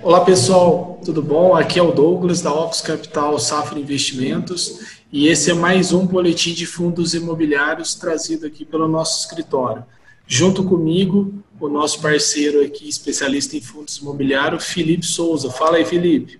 Olá 0.00 0.24
pessoal, 0.24 1.00
tudo 1.04 1.20
bom? 1.20 1.56
Aqui 1.56 1.76
é 1.76 1.82
o 1.82 1.90
Douglas 1.90 2.40
da 2.40 2.52
Ox 2.52 2.80
Capital 2.80 3.36
Safra 3.36 3.80
Investimentos 3.80 5.00
e 5.12 5.26
esse 5.26 5.50
é 5.50 5.54
mais 5.54 5.92
um 5.92 6.06
boletim 6.06 6.54
de 6.54 6.64
fundos 6.66 7.14
imobiliários 7.14 7.96
trazido 7.96 8.46
aqui 8.46 8.64
pelo 8.64 8.86
nosso 8.86 9.20
escritório. 9.20 9.84
Junto 10.24 10.62
comigo, 10.62 11.34
o 11.60 11.68
nosso 11.68 12.00
parceiro 12.00 12.64
aqui, 12.64 12.88
especialista 12.88 13.56
em 13.56 13.60
fundos 13.60 13.98
imobiliários, 13.98 14.66
Felipe 14.66 15.04
Souza. 15.04 15.50
Fala 15.50 15.78
aí, 15.78 15.84
Felipe. 15.84 16.38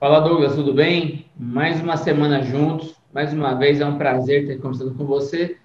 Fala 0.00 0.20
Douglas, 0.20 0.54
tudo 0.54 0.72
bem? 0.72 1.26
Mais 1.38 1.80
uma 1.82 1.98
semana 1.98 2.42
juntos. 2.42 2.94
Mais 3.12 3.34
uma 3.34 3.54
vez 3.54 3.82
é 3.82 3.86
um 3.86 3.98
prazer 3.98 4.46
ter 4.46 4.60
conversado 4.60 4.94
com 4.94 5.04
você 5.04 5.58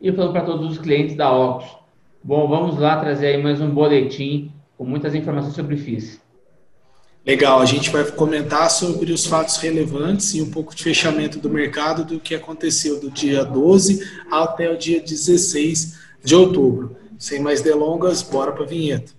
e 0.00 0.10
falando 0.10 0.32
para 0.32 0.44
todos 0.44 0.70
os 0.72 0.78
clientes 0.78 1.14
da 1.14 1.30
Ox. 1.30 1.66
Bom, 2.24 2.48
vamos 2.48 2.78
lá 2.78 2.98
trazer 2.98 3.26
aí 3.26 3.42
mais 3.42 3.60
um 3.60 3.68
boletim 3.70 4.50
com 4.80 4.86
muitas 4.86 5.14
informações 5.14 5.54
sobre 5.54 5.76
FIIs. 5.76 6.18
Legal, 7.26 7.60
a 7.60 7.66
gente 7.66 7.90
vai 7.90 8.02
comentar 8.02 8.70
sobre 8.70 9.12
os 9.12 9.26
fatos 9.26 9.58
relevantes 9.58 10.32
e 10.32 10.40
um 10.40 10.50
pouco 10.50 10.74
de 10.74 10.82
fechamento 10.82 11.38
do 11.38 11.50
mercado 11.50 12.02
do 12.02 12.18
que 12.18 12.34
aconteceu 12.34 12.98
do 12.98 13.10
dia 13.10 13.44
12 13.44 14.02
até 14.30 14.70
o 14.70 14.78
dia 14.78 14.98
16 14.98 15.98
de 16.24 16.34
outubro. 16.34 16.96
Sem 17.18 17.40
mais 17.40 17.60
delongas, 17.60 18.22
bora 18.22 18.52
para 18.52 18.64
a 18.64 18.66
vinheta. 18.66 19.12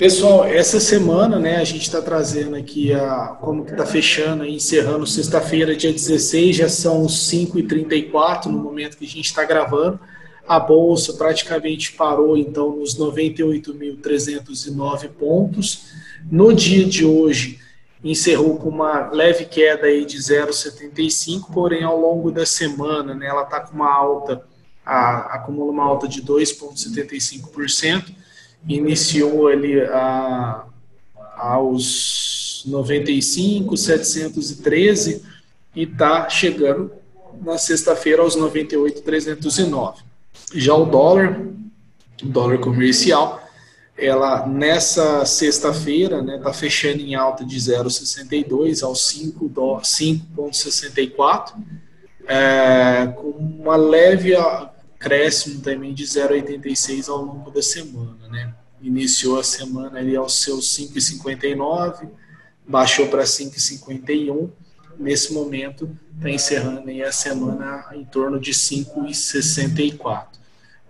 Pessoal, 0.00 0.44
essa 0.46 0.80
semana, 0.80 1.38
né, 1.38 1.58
a 1.58 1.64
gente 1.64 1.82
está 1.82 2.00
trazendo 2.00 2.56
aqui 2.56 2.90
a, 2.90 3.36
como 3.38 3.66
que 3.66 3.72
está 3.72 3.84
fechando 3.84 4.46
e 4.46 4.54
encerrando 4.54 5.06
sexta-feira, 5.06 5.76
dia 5.76 5.92
16, 5.92 6.56
já 6.56 6.70
são 6.70 7.04
5h34 7.04 8.46
no 8.46 8.56
momento 8.56 8.96
que 8.96 9.04
a 9.04 9.08
gente 9.08 9.26
está 9.26 9.44
gravando. 9.44 10.00
A 10.48 10.58
Bolsa 10.58 11.12
praticamente 11.12 11.92
parou, 11.92 12.34
então, 12.34 12.76
nos 12.76 12.98
98.309 12.98 15.10
pontos. 15.10 15.90
No 16.32 16.54
dia 16.54 16.86
de 16.86 17.04
hoje, 17.04 17.58
encerrou 18.02 18.56
com 18.56 18.70
uma 18.70 19.10
leve 19.10 19.44
queda 19.44 19.86
aí 19.86 20.06
de 20.06 20.16
0,75, 20.16 21.52
porém, 21.52 21.84
ao 21.84 22.00
longo 22.00 22.30
da 22.30 22.46
semana, 22.46 23.14
né, 23.14 23.26
ela 23.26 23.42
está 23.42 23.60
com 23.60 23.74
uma 23.74 23.92
alta, 23.92 24.42
a, 24.82 25.34
acumula 25.34 25.70
uma 25.70 25.84
alta 25.84 26.08
de 26.08 26.22
2,75%, 26.22 28.18
iniciou 28.68 29.48
ali 29.48 29.80
a, 29.80 30.64
aos 31.36 32.62
95, 32.66 33.76
713 33.76 35.24
e 35.74 35.82
está 35.82 36.28
chegando 36.28 36.92
na 37.42 37.58
sexta-feira 37.58 38.22
aos 38.22 38.36
98, 38.36 39.02
309. 39.02 40.02
Já 40.54 40.74
o 40.74 40.84
dólar, 40.84 41.40
dólar 42.22 42.58
comercial, 42.58 43.42
ela 43.96 44.46
nessa 44.46 45.24
sexta-feira 45.24 46.20
está 46.20 46.26
né, 46.26 46.36
tá 46.38 46.52
fechando 46.52 47.00
em 47.00 47.14
alta 47.14 47.42
de 47.44 47.56
0,62 47.56 48.82
aos 48.82 49.00
5,64, 49.12 51.54
é, 52.26 53.06
com 53.16 53.30
uma 53.30 53.76
leve 53.76 54.34
acréscimo 55.00 55.62
também 55.62 55.94
de 55.94 56.04
0,86 56.04 57.08
ao 57.08 57.24
longo 57.24 57.50
da 57.50 57.62
semana, 57.62 58.28
né? 58.28 58.54
Iniciou 58.82 59.40
a 59.40 59.42
semana 59.42 59.98
ali 59.98 60.14
aos 60.14 60.42
seus 60.42 60.76
5,59, 60.76 62.06
baixou 62.68 63.08
para 63.08 63.24
5,51. 63.24 64.50
Nesse 64.98 65.32
momento, 65.32 65.90
está 66.14 66.28
encerrando 66.28 66.90
aí 66.90 67.02
a 67.02 67.10
semana 67.10 67.86
em 67.94 68.04
torno 68.04 68.38
de 68.38 68.52
5,64. 68.52 70.26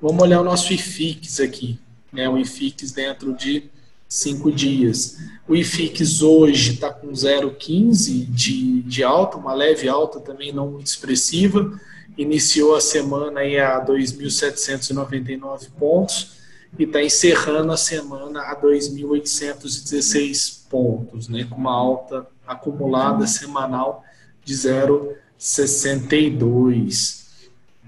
Vamos 0.02 0.20
olhar 0.22 0.40
o 0.40 0.44
nosso 0.44 0.72
IFIX 0.72 1.38
aqui, 1.40 1.78
né? 2.12 2.28
O 2.28 2.36
IFIX 2.36 2.90
dentro 2.90 3.32
de 3.32 3.70
cinco 4.08 4.50
dias. 4.50 5.18
O 5.46 5.54
IFIX 5.54 6.22
hoje 6.22 6.74
está 6.74 6.90
com 6.92 7.12
0,15 7.12 8.26
de, 8.28 8.82
de 8.82 9.04
alta, 9.04 9.36
uma 9.36 9.54
leve 9.54 9.88
alta 9.88 10.18
também 10.18 10.52
não 10.52 10.72
muito 10.72 10.88
expressiva 10.88 11.78
iniciou 12.16 12.74
a 12.74 12.80
semana 12.80 13.40
aí 13.40 13.58
a 13.58 13.84
2.799 13.84 15.68
pontos 15.78 16.40
e 16.78 16.84
está 16.84 17.02
encerrando 17.02 17.72
a 17.72 17.76
semana 17.76 18.42
a 18.42 18.54
2.816 18.56 20.60
pontos, 20.68 21.28
né, 21.28 21.44
com 21.44 21.56
uma 21.56 21.72
alta 21.72 22.24
acumulada 22.46 23.26
semanal 23.26 24.04
de 24.44 24.54
0,62. 24.54 27.18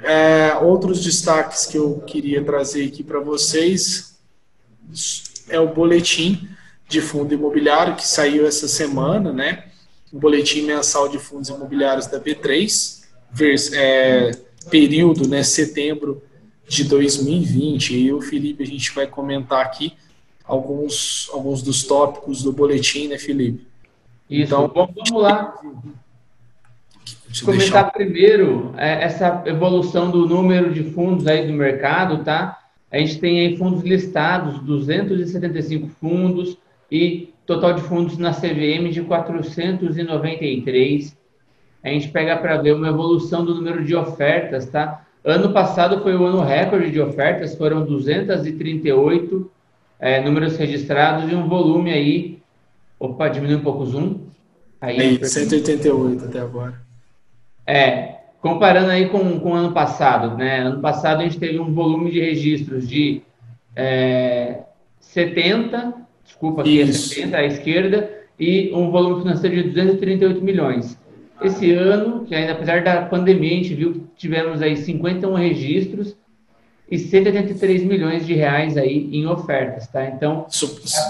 É, 0.02 0.56
outros 0.60 1.04
destaques 1.04 1.66
que 1.66 1.78
eu 1.78 2.00
queria 2.00 2.42
trazer 2.44 2.84
aqui 2.86 3.04
para 3.04 3.20
vocês 3.20 4.18
é 5.48 5.60
o 5.60 5.72
boletim 5.72 6.48
de 6.88 7.00
fundo 7.00 7.32
imobiliário 7.32 7.94
que 7.96 8.06
saiu 8.06 8.46
essa 8.46 8.68
semana, 8.68 9.32
né? 9.32 9.64
O 10.12 10.18
boletim 10.18 10.60
mensal 10.62 11.08
de 11.08 11.18
fundos 11.18 11.48
imobiliários 11.48 12.06
da 12.06 12.20
B3, 12.20 13.01
é, 13.75 14.31
período, 14.70 15.28
né, 15.28 15.43
setembro 15.43 16.22
de 16.69 16.84
2020. 16.84 17.97
E 17.97 18.12
o 18.12 18.20
Felipe, 18.20 18.62
a 18.62 18.66
gente 18.66 18.94
vai 18.94 19.06
comentar 19.06 19.65
aqui 19.65 19.94
alguns, 20.44 21.31
alguns 21.32 21.62
dos 21.62 21.84
tópicos 21.84 22.43
do 22.43 22.53
boletim, 22.53 23.09
né, 23.09 23.19
Felipe? 23.19 23.66
Isso, 24.28 24.54
então, 24.54 24.69
vamos 24.69 25.10
lá. 25.10 25.54
Comentar 27.41 27.59
deixar... 27.59 27.93
primeiro 27.93 28.75
é, 28.76 29.04
essa 29.04 29.43
evolução 29.47 30.10
do 30.10 30.26
número 30.26 30.72
de 30.72 30.84
fundos 30.84 31.26
aí 31.26 31.47
do 31.47 31.53
mercado, 31.53 32.25
tá? 32.25 32.59
A 32.91 32.99
gente 32.99 33.19
tem 33.19 33.41
aí 33.41 33.56
fundos 33.56 33.82
listados, 33.82 34.60
275 34.60 35.88
fundos 35.99 36.59
e 36.91 37.32
total 37.47 37.72
de 37.72 37.82
fundos 37.82 38.19
na 38.19 38.32
CVM 38.32 38.91
de 38.91 39.03
493 39.03 41.16
a 41.82 41.88
gente 41.88 42.09
pega 42.09 42.37
para 42.37 42.56
ver 42.59 42.75
uma 42.75 42.88
evolução 42.88 43.44
do 43.44 43.54
número 43.54 43.84
de 43.84 43.94
ofertas, 43.94 44.66
tá? 44.66 45.04
Ano 45.25 45.53
passado 45.53 46.03
foi 46.03 46.16
o 46.16 46.25
ano 46.25 46.41
recorde 46.41 46.91
de 46.91 47.00
ofertas, 47.00 47.54
foram 47.54 47.84
238 47.84 49.50
é, 50.00 50.20
números 50.20 50.56
registrados 50.56 51.31
e 51.31 51.34
um 51.34 51.48
volume 51.48 51.93
aí. 51.93 52.38
Opa, 52.98 53.28
diminui 53.28 53.56
um 53.56 53.62
pouco 53.62 53.82
o 53.82 53.87
zoom. 53.87 54.20
Aí, 54.81 55.00
aí 55.00 55.25
188 55.25 56.25
até 56.25 56.41
agora. 56.41 56.81
É, 57.65 58.16
comparando 58.41 58.91
aí 58.91 59.09
com, 59.09 59.38
com 59.38 59.53
o 59.53 59.54
ano 59.54 59.72
passado, 59.72 60.37
né? 60.37 60.59
Ano 60.59 60.81
passado 60.81 61.20
a 61.20 61.22
gente 61.25 61.38
teve 61.38 61.59
um 61.60 61.72
volume 61.72 62.10
de 62.10 62.20
registros 62.20 62.88
de 62.88 63.22
é, 63.76 64.62
70, 65.00 65.94
desculpa, 66.25 66.62
aqui 66.62 66.81
é 66.81 66.87
70 66.87 67.37
à 67.37 67.44
esquerda, 67.44 68.10
e 68.38 68.72
um 68.75 68.91
volume 68.91 69.22
financeiro 69.22 69.56
de 69.56 69.62
238 69.70 70.43
milhões. 70.43 70.99
Esse 71.41 71.72
ano, 71.72 72.25
que 72.25 72.34
ainda 72.34 72.53
apesar 72.53 72.82
da 72.82 73.03
pandemia, 73.03 73.53
a 73.53 73.54
gente 73.62 73.75
viu 73.75 73.93
que 73.93 74.03
tivemos 74.16 74.60
aí 74.60 74.76
51 74.76 75.34
registros 75.34 76.16
e 76.91 76.98
183 76.98 77.84
milhões 77.84 78.26
de 78.26 78.34
reais 78.34 78.76
aí 78.76 79.09
em 79.12 79.26
ofertas, 79.26 79.88
tá? 79.88 80.06
Então, 80.06 80.47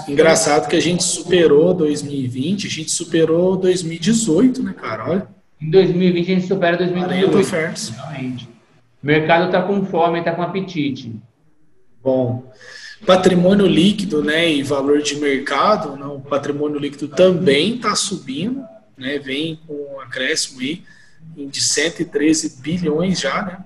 engraçado 0.07 0.69
que 0.69 0.75
a 0.75 0.81
gente 0.81 1.03
superou 1.03 1.73
2020, 1.73 2.67
a 2.67 2.69
gente 2.69 2.89
superou 2.89 3.57
2018, 3.57 4.63
né, 4.63 4.73
cara? 4.73 5.09
Olha. 5.09 5.27
Em 5.61 5.69
2020 5.69 6.31
a 6.31 6.35
gente 6.35 6.47
supera 6.47 6.77
2018. 6.77 7.37
ofertas. 7.37 7.89
Realmente. 7.89 8.47
O 9.03 9.05
mercado 9.05 9.47
está 9.47 9.61
com 9.61 9.83
fome, 9.85 10.19
está 10.19 10.31
com 10.31 10.41
apetite. 10.41 11.13
Bom, 12.01 12.43
patrimônio 13.05 13.65
líquido, 13.65 14.23
né, 14.23 14.49
e 14.49 14.63
valor 14.63 15.01
de 15.01 15.17
mercado, 15.17 15.97
não, 15.97 16.15
o 16.15 16.21
patrimônio 16.21 16.79
líquido 16.79 17.09
também 17.09 17.75
está 17.75 17.93
subindo, 17.95 18.63
né, 19.03 19.19
vem 19.19 19.59
com 19.67 19.73
um 19.73 19.99
acréscimo 19.99 20.61
aí 20.61 20.83
de 21.35 21.61
113 21.61 22.61
bilhões 22.61 23.19
já, 23.19 23.43
né? 23.43 23.65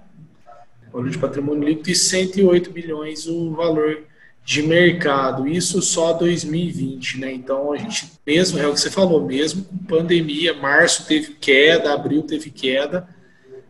Valor 0.92 1.10
de 1.10 1.18
patrimônio 1.18 1.68
líquido 1.68 1.92
e 1.92 1.96
108 1.96 2.72
bilhões 2.72 3.28
o 3.28 3.52
valor 3.52 4.04
de 4.44 4.64
mercado. 4.64 5.48
Isso 5.48 5.82
só 5.82 6.14
2020, 6.14 7.20
né? 7.20 7.32
Então 7.32 7.72
a 7.72 7.78
gente, 7.78 8.12
mesmo, 8.26 8.58
é 8.58 8.68
o 8.68 8.74
que 8.74 8.80
você 8.80 8.90
falou, 8.90 9.24
mesmo 9.24 9.64
com 9.64 9.78
pandemia, 9.78 10.54
março 10.54 11.06
teve 11.06 11.36
queda, 11.36 11.94
abril 11.94 12.24
teve 12.24 12.50
queda, 12.50 13.08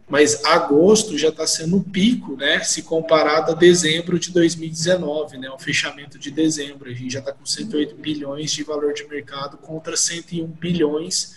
mas 0.09 0.45
agosto 0.45 1.18
já 1.18 1.27
está 1.27 1.45
sendo 1.45 1.77
o 1.77 1.83
pico, 1.83 2.38
né? 2.38 2.59
Se 2.62 2.83
comparado 2.83 3.51
a 3.51 3.56
dezembro 3.56 4.18
de 4.18 4.31
2019, 4.31 5.38
né? 5.38 5.50
O 5.50 5.59
fechamento 5.59 6.18
de 6.18 6.31
dezembro. 6.31 6.89
A 6.89 6.94
gente 6.94 7.12
já 7.12 7.19
está 7.19 7.33
com 7.33 7.45
108 7.45 7.95
bilhões 7.95 8.51
de 8.51 8.63
valor 8.63 8.94
de 8.94 9.06
mercado 9.07 9.57
contra 9.57 9.98
101 9.98 10.48
bilhões 10.48 11.36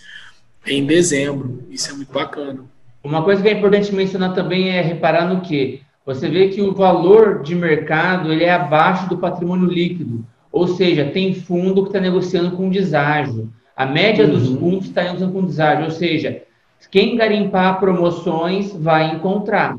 em 0.65 0.85
dezembro. 0.85 1.67
Isso 1.69 1.91
é 1.91 1.93
muito 1.93 2.13
bacana. 2.13 2.63
Uma 3.03 3.23
coisa 3.23 3.41
que 3.41 3.49
é 3.49 3.53
importante 3.53 3.93
mencionar 3.93 4.33
também 4.33 4.69
é 4.69 4.81
reparar 4.81 5.27
no 5.27 5.41
que 5.41 5.81
você 6.05 6.29
vê 6.29 6.49
que 6.49 6.61
o 6.61 6.73
valor 6.73 7.41
de 7.41 7.55
mercado 7.55 8.31
ele 8.31 8.43
é 8.43 8.53
abaixo 8.53 9.09
do 9.09 9.17
patrimônio 9.17 9.67
líquido, 9.67 10.25
ou 10.51 10.67
seja, 10.67 11.05
tem 11.05 11.33
fundo 11.33 11.83
que 11.83 11.89
está 11.89 11.99
negociando 11.99 12.55
com 12.55 12.69
deságio. 12.69 13.51
A 13.75 13.85
média 13.85 14.25
uhum. 14.25 14.31
dos 14.31 14.47
fundos 14.59 14.87
está 14.87 15.11
usando 15.13 15.31
fundos 15.31 15.59
ágeis, 15.59 15.93
ou 15.93 15.99
seja, 15.99 16.43
quem 16.89 17.15
garimpar 17.15 17.79
promoções 17.79 18.73
vai 18.73 19.15
encontrar. 19.15 19.77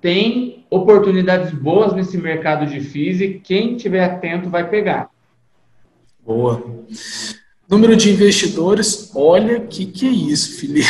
Tem 0.00 0.64
oportunidades 0.70 1.52
boas 1.52 1.92
nesse 1.92 2.16
mercado 2.18 2.66
de 2.66 2.80
FIIs 2.80 3.20
e 3.20 3.34
quem 3.34 3.76
estiver 3.76 4.04
atento 4.04 4.48
vai 4.48 4.68
pegar. 4.68 5.10
Boa. 6.24 6.62
Número 7.68 7.96
de 7.96 8.10
investidores, 8.10 9.10
olha 9.14 9.60
que 9.60 9.86
que 9.86 10.06
é 10.06 10.10
isso, 10.10 10.60
Felipe. 10.60 10.88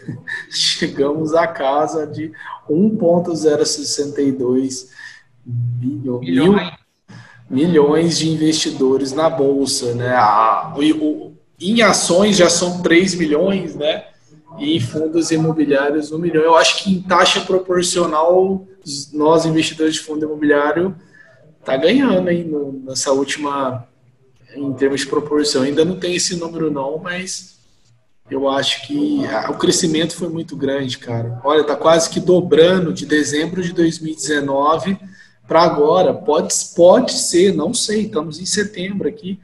Chegamos 0.50 1.34
à 1.34 1.46
casa 1.46 2.06
de 2.06 2.32
1.062 2.68 4.88
bilhões. 5.44 6.28
Mil, 6.28 6.54
milhões 7.48 8.18
de 8.18 8.30
investidores 8.30 9.12
na 9.12 9.28
bolsa, 9.28 9.94
né? 9.94 10.14
Ah, 10.16 10.74
o, 10.76 10.80
o, 10.80 11.36
em 11.60 11.82
ações 11.82 12.36
já 12.36 12.48
são 12.48 12.82
3 12.82 13.14
milhões, 13.14 13.74
né? 13.74 14.04
E 14.58 14.80
fundos 14.80 15.30
imobiliários 15.30 16.12
1 16.12 16.18
milhão. 16.18 16.42
Eu 16.42 16.56
acho 16.56 16.82
que 16.82 16.92
em 16.92 17.02
taxa 17.02 17.40
proporcional, 17.40 18.66
nós 19.12 19.44
investidores 19.44 19.94
de 19.94 20.00
fundo 20.00 20.24
imobiliário 20.24 20.94
tá 21.64 21.76
ganhando 21.76 22.28
aí 22.28 22.44
nessa 22.84 23.12
última 23.12 23.86
em 24.54 24.72
termos 24.74 25.00
de 25.00 25.06
proporção. 25.06 25.62
Ainda 25.62 25.84
não 25.84 25.98
tem 25.98 26.14
esse 26.14 26.36
número 26.36 26.70
não, 26.70 26.98
mas 26.98 27.54
eu 28.30 28.48
acho 28.48 28.86
que 28.86 29.20
o 29.48 29.54
crescimento 29.54 30.14
foi 30.14 30.28
muito 30.28 30.56
grande, 30.56 30.98
cara. 30.98 31.40
Olha, 31.44 31.64
tá 31.64 31.76
quase 31.76 32.08
que 32.08 32.20
dobrando 32.20 32.92
de 32.92 33.04
dezembro 33.04 33.62
de 33.62 33.72
2019 33.72 34.98
para 35.46 35.62
agora. 35.62 36.14
Pode, 36.14 36.54
pode 36.74 37.12
ser, 37.12 37.52
não 37.54 37.74
sei, 37.74 38.02
estamos 38.02 38.40
em 38.40 38.46
setembro 38.46 39.08
aqui. 39.08 39.38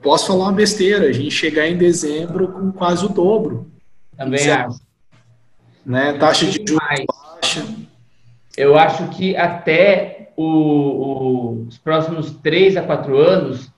Posso 0.00 0.26
falar 0.26 0.44
uma 0.44 0.52
besteira, 0.52 1.06
a 1.06 1.12
gente 1.12 1.30
chegar 1.30 1.68
em 1.68 1.76
dezembro 1.76 2.48
com 2.48 2.72
quase 2.72 3.04
o 3.04 3.08
dobro. 3.08 3.71
Também 4.24 4.50
acho. 4.50 4.80
Né? 5.84 6.12
Taxa 6.14 6.46
de 6.46 6.52
juros 6.52 6.76
baixa. 6.76 7.66
Eu 8.56 8.76
acho 8.76 9.08
que 9.08 9.36
até 9.36 10.30
o, 10.36 10.44
o, 10.44 11.66
os 11.68 11.78
próximos 11.78 12.30
três 12.42 12.76
a 12.76 12.82
quatro 12.82 13.16
anos, 13.18 13.72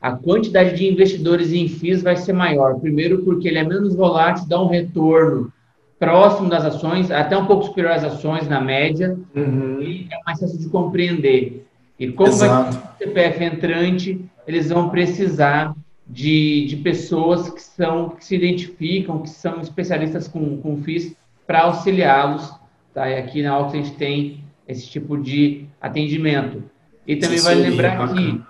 a 0.00 0.12
quantidade 0.12 0.76
de 0.76 0.86
investidores 0.86 1.52
em 1.52 1.68
FIIs 1.68 2.02
vai 2.02 2.16
ser 2.16 2.32
maior. 2.32 2.78
Primeiro, 2.78 3.24
porque 3.24 3.48
ele 3.48 3.58
é 3.58 3.64
menos 3.64 3.94
volátil, 3.94 4.46
dá 4.48 4.60
um 4.60 4.68
retorno 4.68 5.52
próximo 5.98 6.48
das 6.48 6.64
ações, 6.64 7.10
até 7.10 7.36
um 7.36 7.46
pouco 7.46 7.64
superior 7.64 7.92
às 7.92 8.04
ações 8.04 8.46
na 8.46 8.60
média, 8.60 9.16
uhum. 9.34 9.80
e 9.80 10.06
é 10.10 10.18
mais 10.26 10.38
fácil 10.38 10.58
de 10.58 10.68
compreender. 10.68 11.66
E 11.98 12.08
como 12.08 12.28
Exato. 12.28 12.72
vai 12.72 12.82
ter 12.98 13.06
CPF 13.06 13.44
entrante, 13.44 14.20
eles 14.46 14.68
vão 14.68 14.90
precisar 14.90 15.74
de, 16.08 16.66
de 16.66 16.76
pessoas 16.76 17.48
que 17.50 17.60
são 17.60 18.10
que 18.10 18.24
se 18.24 18.36
identificam, 18.36 19.22
que 19.22 19.30
são 19.30 19.60
especialistas 19.60 20.28
com, 20.28 20.58
com 20.58 20.82
FIIs 20.82 21.16
para 21.46 21.62
auxiliá-los. 21.62 22.52
Tá? 22.94 23.08
E 23.10 23.16
aqui 23.16 23.42
na 23.42 23.52
Alta 23.52 23.76
a 23.76 23.82
gente 23.82 23.96
tem 23.96 24.44
esse 24.66 24.88
tipo 24.88 25.18
de 25.18 25.66
atendimento. 25.80 26.62
E 27.06 27.16
também 27.16 27.38
vale 27.40 27.60
lembrar 27.60 28.12
que 28.12 28.40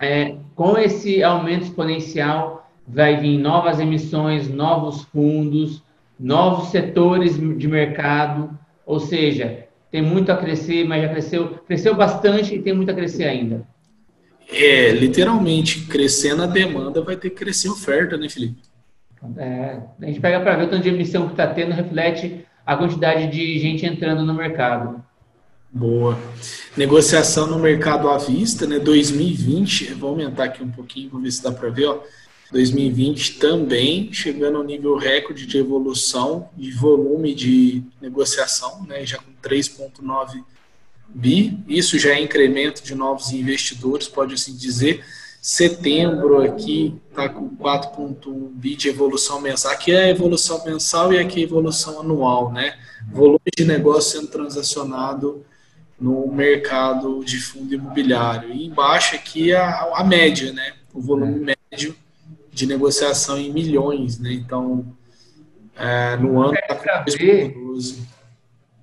é, 0.00 0.36
com 0.54 0.76
esse 0.76 1.22
aumento 1.22 1.64
exponencial 1.64 2.68
vai 2.86 3.16
vir 3.16 3.38
novas 3.38 3.80
emissões, 3.80 4.48
novos 4.48 5.02
fundos, 5.04 5.82
novos 6.18 6.68
setores 6.68 7.36
de 7.36 7.68
mercado, 7.68 8.56
ou 8.84 9.00
seja, 9.00 9.66
tem 9.90 10.02
muito 10.02 10.30
a 10.30 10.36
crescer, 10.36 10.86
mas 10.86 11.02
já 11.02 11.08
cresceu, 11.08 11.48
cresceu 11.66 11.94
bastante 11.94 12.54
e 12.54 12.62
tem 12.62 12.74
muito 12.74 12.90
a 12.90 12.94
crescer 12.94 13.24
ainda. 13.24 13.66
É, 14.50 14.92
literalmente, 14.92 15.82
crescendo 15.86 16.42
a 16.42 16.46
demanda 16.46 17.02
vai 17.02 17.16
ter 17.16 17.30
que 17.30 17.36
crescer 17.36 17.68
a 17.68 17.72
oferta, 17.72 18.16
né, 18.16 18.28
Felipe? 18.28 18.62
É, 19.36 19.80
a 20.02 20.06
gente 20.06 20.20
pega 20.20 20.40
para 20.40 20.56
ver 20.56 20.64
o 20.64 20.70
tanto 20.70 20.82
de 20.82 20.90
emissão 20.90 21.26
que 21.26 21.32
está 21.32 21.46
tendo, 21.46 21.72
reflete 21.72 22.44
a 22.64 22.76
quantidade 22.76 23.30
de 23.30 23.58
gente 23.58 23.86
entrando 23.86 24.24
no 24.24 24.34
mercado. 24.34 25.02
Boa. 25.70 26.16
Negociação 26.76 27.46
no 27.46 27.58
mercado 27.58 28.08
à 28.08 28.18
vista, 28.18 28.66
né? 28.66 28.78
2020, 28.78 29.94
vou 29.94 30.10
aumentar 30.10 30.44
aqui 30.44 30.62
um 30.62 30.70
pouquinho, 30.70 31.10
vou 31.10 31.20
ver 31.20 31.32
se 31.32 31.42
dá 31.42 31.50
para 31.50 31.68
ver, 31.70 31.86
ó. 31.86 32.00
2020 32.52 33.38
também 33.38 34.12
chegando 34.12 34.58
ao 34.58 34.64
nível 34.64 34.96
recorde 34.96 35.46
de 35.46 35.58
evolução 35.58 36.48
e 36.56 36.70
volume 36.70 37.34
de 37.34 37.82
negociação, 38.00 38.84
né, 38.86 39.04
já 39.04 39.18
com 39.18 39.32
3,9 39.42 40.44
bi. 41.14 41.58
Isso 41.68 41.98
já 41.98 42.10
é 42.10 42.20
incremento 42.20 42.82
de 42.82 42.94
novos 42.94 43.32
investidores, 43.32 44.08
pode 44.08 44.34
assim 44.34 44.54
dizer. 44.54 45.04
Setembro 45.40 46.42
aqui 46.42 46.98
está 47.10 47.28
com 47.28 47.50
4,1 47.56 48.48
bi 48.54 48.74
de 48.74 48.88
evolução 48.88 49.40
mensal. 49.40 49.72
Aqui 49.72 49.92
é 49.92 50.04
a 50.04 50.08
evolução 50.08 50.64
mensal 50.64 51.12
e 51.12 51.18
aqui 51.18 51.40
é 51.40 51.42
a 51.42 51.46
evolução 51.46 52.00
anual, 52.00 52.50
né? 52.50 52.76
Volume 53.12 53.40
de 53.54 53.64
negócio 53.64 54.18
sendo 54.18 54.30
transacionado 54.30 55.44
no 56.00 56.26
mercado 56.32 57.22
de 57.24 57.38
fundo 57.38 57.72
imobiliário. 57.74 58.52
E 58.52 58.66
embaixo 58.66 59.14
aqui 59.14 59.52
é 59.52 59.56
a, 59.56 59.90
a 59.96 60.04
média, 60.04 60.52
né? 60.52 60.72
O 60.92 61.00
volume 61.00 61.52
é. 61.52 61.56
médio 61.70 61.94
de 62.50 62.66
negociação 62.66 63.36
em 63.38 63.52
milhões, 63.52 64.18
né? 64.18 64.32
Então, 64.32 64.86
é, 65.76 66.16
no 66.16 66.40
ano 66.40 66.54
está 66.54 66.74
com 66.74 67.10
3,12. 67.10 68.13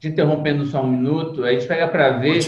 Te 0.01 0.07
interrompendo 0.07 0.65
só 0.65 0.83
um 0.83 0.88
minuto, 0.88 1.45
a 1.45 1.53
gente 1.53 1.68
pega 1.68 1.88
para 1.88 2.18
ver 2.18 2.39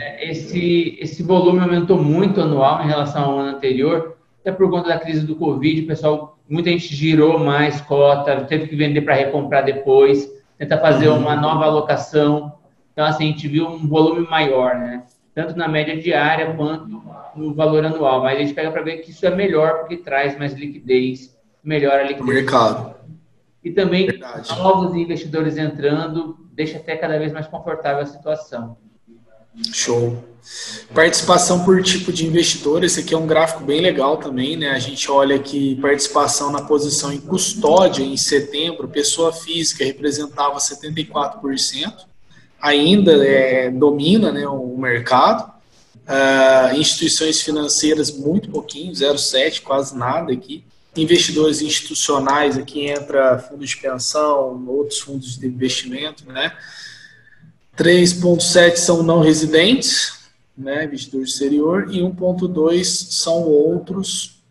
é, 0.00 0.28
esse, 0.28 0.98
esse 1.00 1.22
volume 1.22 1.60
aumentou 1.60 2.02
muito 2.02 2.40
anual 2.40 2.82
em 2.82 2.88
relação 2.88 3.30
ao 3.30 3.38
ano 3.38 3.56
anterior, 3.56 4.16
até 4.40 4.50
por 4.50 4.68
conta 4.68 4.88
da 4.88 4.98
crise 4.98 5.24
do 5.24 5.36
Covid, 5.36 5.82
o 5.82 5.86
pessoal, 5.86 6.36
muita 6.48 6.68
gente 6.68 6.92
girou 6.92 7.38
mais 7.38 7.80
cota, 7.80 8.40
teve 8.40 8.66
que 8.66 8.74
vender 8.74 9.02
para 9.02 9.14
recomprar 9.14 9.64
depois, 9.64 10.28
tentar 10.58 10.78
fazer 10.78 11.08
uhum. 11.08 11.20
uma 11.20 11.36
nova 11.36 11.64
alocação. 11.64 12.54
Então, 12.92 13.06
assim, 13.06 13.28
a 13.28 13.28
gente 13.28 13.46
viu 13.46 13.68
um 13.68 13.86
volume 13.86 14.26
maior, 14.28 14.74
né? 14.74 15.04
tanto 15.36 15.54
na 15.54 15.68
média 15.68 15.94
diária 15.94 16.54
quanto 16.54 16.88
no 17.36 17.52
valor 17.52 17.84
anual. 17.84 18.22
Mas 18.22 18.38
a 18.38 18.40
gente 18.40 18.54
pega 18.54 18.70
para 18.70 18.80
ver 18.80 18.96
que 19.02 19.10
isso 19.10 19.24
é 19.26 19.30
melhor 19.30 19.80
porque 19.80 19.98
traz 19.98 20.36
mais 20.38 20.54
liquidez, 20.54 21.38
melhora 21.62 22.00
a 22.00 22.02
liquidez. 22.04 22.26
O 22.26 22.32
mercado. 22.32 22.96
E 23.62 23.70
também 23.70 24.06
Verdade. 24.06 24.48
novos 24.58 24.94
investidores 24.94 25.58
entrando, 25.58 26.38
deixa 26.56 26.78
até 26.78 26.96
cada 26.96 27.18
vez 27.18 27.32
mais 27.32 27.46
confortável 27.46 28.02
a 28.02 28.06
situação. 28.06 28.78
Show. 29.72 30.24
Participação 30.94 31.64
por 31.64 31.82
tipo 31.82 32.12
de 32.12 32.26
investidor, 32.26 32.84
esse 32.84 33.00
aqui 33.00 33.12
é 33.12 33.18
um 33.18 33.26
gráfico 33.26 33.64
bem 33.64 33.80
legal 33.80 34.16
também, 34.16 34.56
né? 34.56 34.70
A 34.70 34.78
gente 34.78 35.10
olha 35.10 35.36
aqui 35.36 35.76
participação 35.76 36.50
na 36.50 36.62
posição 36.62 37.12
em 37.12 37.20
custódia 37.20 38.02
em 38.02 38.16
setembro, 38.16 38.88
pessoa 38.88 39.32
física 39.32 39.84
representava 39.84 40.56
74%, 40.58 42.06
ainda 42.60 43.12
é, 43.26 43.70
domina 43.70 44.30
né, 44.32 44.46
o 44.46 44.76
mercado. 44.78 45.54
Uh, 46.06 46.76
instituições 46.76 47.42
financeiras, 47.42 48.16
muito 48.16 48.48
pouquinho, 48.48 48.92
0,7, 48.92 49.62
quase 49.62 49.96
nada 49.98 50.32
aqui. 50.32 50.64
Investidores 50.96 51.60
institucionais, 51.60 52.56
aqui 52.56 52.86
entra 52.86 53.38
fundos 53.38 53.70
de 53.70 53.76
pensão, 53.76 54.64
outros 54.66 55.00
fundos 55.00 55.36
de 55.38 55.46
investimento, 55.46 56.26
né? 56.26 56.56
3,7 57.76 58.76
são 58.76 59.02
não 59.02 59.20
residentes, 59.20 60.30
né, 60.56 60.84
investidor 60.84 61.22
exterior, 61.22 61.86
e 61.90 62.00
1,2 62.00 62.84
são 62.84 63.42
outros, 63.42 64.42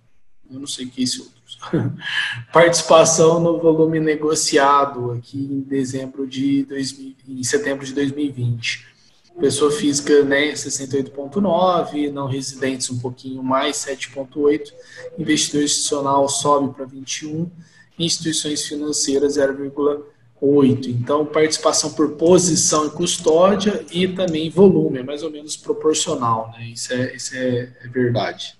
eu 0.51 0.59
não 0.59 0.67
sei 0.67 0.85
o 0.85 0.89
que 0.91 1.01
é 1.01 1.03
esse 1.03 1.19
outro 1.19 1.35
participação 2.53 3.39
no 3.39 3.59
volume 3.59 3.99
negociado 3.99 5.11
aqui 5.11 5.37
em 5.37 5.61
dezembro 5.61 6.27
de 6.27 6.63
2000, 6.65 7.15
em 7.27 7.43
setembro 7.43 7.85
de 7.85 7.93
2020. 7.93 8.94
Pessoa 9.39 9.69
física, 9.69 10.23
né, 10.23 10.53
68,9, 10.53 12.09
não 12.11 12.25
residentes 12.25 12.89
um 12.89 12.97
pouquinho 12.97 13.43
mais, 13.43 13.77
7,8, 13.77 14.73
investidor 15.17 15.63
institucional 15.63 16.29
sobe 16.29 16.73
para 16.73 16.85
21, 16.85 17.51
instituições 17.99 18.65
financeiras 18.65 19.35
0,8. 19.37 20.87
Então, 20.87 21.25
participação 21.25 21.91
por 21.91 22.11
posição 22.11 22.87
e 22.87 22.91
custódia 22.91 23.85
e 23.91 24.07
também 24.07 24.49
volume, 24.49 24.99
é 24.99 25.03
mais 25.03 25.21
ou 25.21 25.29
menos 25.29 25.57
proporcional, 25.57 26.51
né? 26.57 26.67
Isso 26.67 26.93
é, 26.93 27.15
isso 27.15 27.35
é, 27.35 27.73
é 27.83 27.87
verdade. 27.89 28.57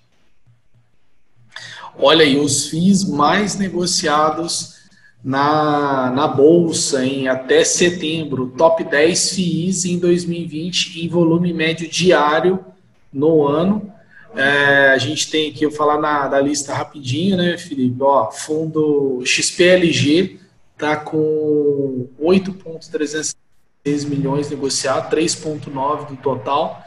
Olha 1.98 2.22
aí, 2.22 2.38
os 2.38 2.68
FIIs 2.68 3.04
mais 3.04 3.56
negociados 3.56 4.75
na, 5.22 6.10
na 6.10 6.28
Bolsa 6.28 7.04
em 7.04 7.28
até 7.28 7.64
setembro, 7.64 8.52
top 8.56 8.84
10 8.84 9.30
FIIs 9.30 9.84
em 9.84 9.98
2020 9.98 11.04
em 11.04 11.08
volume 11.08 11.52
médio 11.52 11.88
diário 11.88 12.64
no 13.12 13.46
ano. 13.46 13.92
É, 14.34 14.90
a 14.90 14.98
gente 14.98 15.30
tem 15.30 15.50
aqui, 15.50 15.64
eu 15.64 15.70
falar 15.70 15.98
na, 15.98 16.28
da 16.28 16.40
lista 16.40 16.74
rapidinho, 16.74 17.36
né, 17.36 17.56
Felipe? 17.56 17.96
Ó, 18.00 18.30
fundo 18.30 19.22
XPLG 19.24 20.38
está 20.74 20.96
com 20.96 22.06
8,306 22.18 24.04
milhões 24.04 24.50
negociados, 24.50 25.10
3,9 25.10 26.08
do 26.08 26.16
total. 26.16 26.85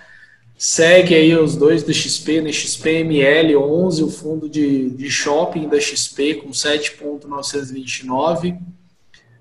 Segue 0.62 1.16
aí 1.16 1.34
os 1.38 1.56
dois 1.56 1.84
da 1.84 1.94
XP, 1.94 2.42
né? 2.42 2.52
XPML 2.52 3.56
11, 3.56 4.04
o 4.04 4.10
fundo 4.10 4.50
de, 4.50 4.90
de 4.90 5.10
shopping 5.10 5.70
da 5.70 5.80
XP 5.80 6.34
com 6.34 6.52
7,929. 6.52 8.58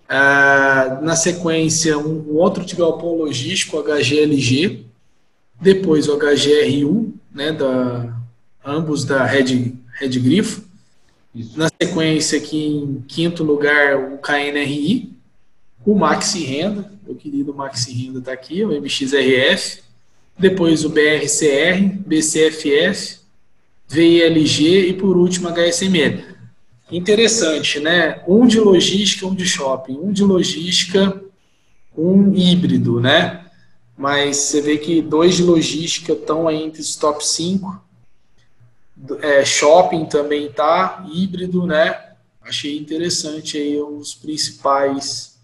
Ah, 0.09 1.01
na 1.03 1.17
sequência, 1.17 1.99
um, 1.99 2.31
um 2.31 2.37
outro 2.37 2.65
de 2.65 2.77
galpão 2.77 3.17
logístico, 3.17 3.83
HGLG. 3.83 4.85
Depois 5.61 6.07
o 6.07 6.17
HGRU, 6.17 7.13
né, 7.35 7.51
da, 7.51 8.17
ambos 8.65 9.05
da 9.05 9.25
Red, 9.25 9.75
Red 9.99 10.21
Grifo. 10.21 10.63
Isso. 11.35 11.59
Na 11.59 11.69
sequência, 11.83 12.39
aqui 12.39 12.65
em 12.65 13.05
quinto 13.09 13.43
lugar, 13.43 13.97
o 13.97 14.19
KNRI. 14.19 15.13
O 15.85 15.97
Maxi 15.97 16.45
Renda, 16.45 16.93
meu 17.05 17.17
querido 17.17 17.53
Maxi 17.53 17.93
Renda 17.93 18.21
está 18.21 18.33
aqui, 18.33 18.65
o 18.65 18.71
MXRF 18.71 19.88
depois 20.39 20.85
o 20.85 20.91
BRCR, 20.91 21.83
BCFF, 22.07 23.19
VILG 23.89 24.89
e 24.89 24.93
por 24.93 25.17
último 25.17 25.49
HSML. 25.49 26.25
Interessante, 26.91 27.81
né? 27.81 28.23
Um 28.27 28.47
de 28.47 28.61
logística, 28.61 29.27
um 29.27 29.35
de 29.35 29.47
shopping, 29.47 29.99
um 29.99 30.13
de 30.13 30.25
logística, 30.25 31.23
um 31.97 32.35
híbrido, 32.35 33.01
né? 33.01 33.45
Mas 33.97 34.37
você 34.37 34.61
vê 34.61 34.79
que 34.79 35.03
dois 35.03 35.37
de 35.37 35.43
logística 35.43 36.13
estão 36.13 36.47
aí 36.47 36.63
entre 36.63 36.81
os 36.81 36.95
top 36.95 37.27
5. 37.27 37.83
É, 39.21 39.45
shopping 39.45 40.07
também 40.07 40.51
tá, 40.51 41.05
híbrido, 41.13 41.67
né? 41.67 42.13
Achei 42.41 42.79
interessante 42.79 43.57
aí 43.59 43.79
os 43.81 44.15
principais 44.15 45.37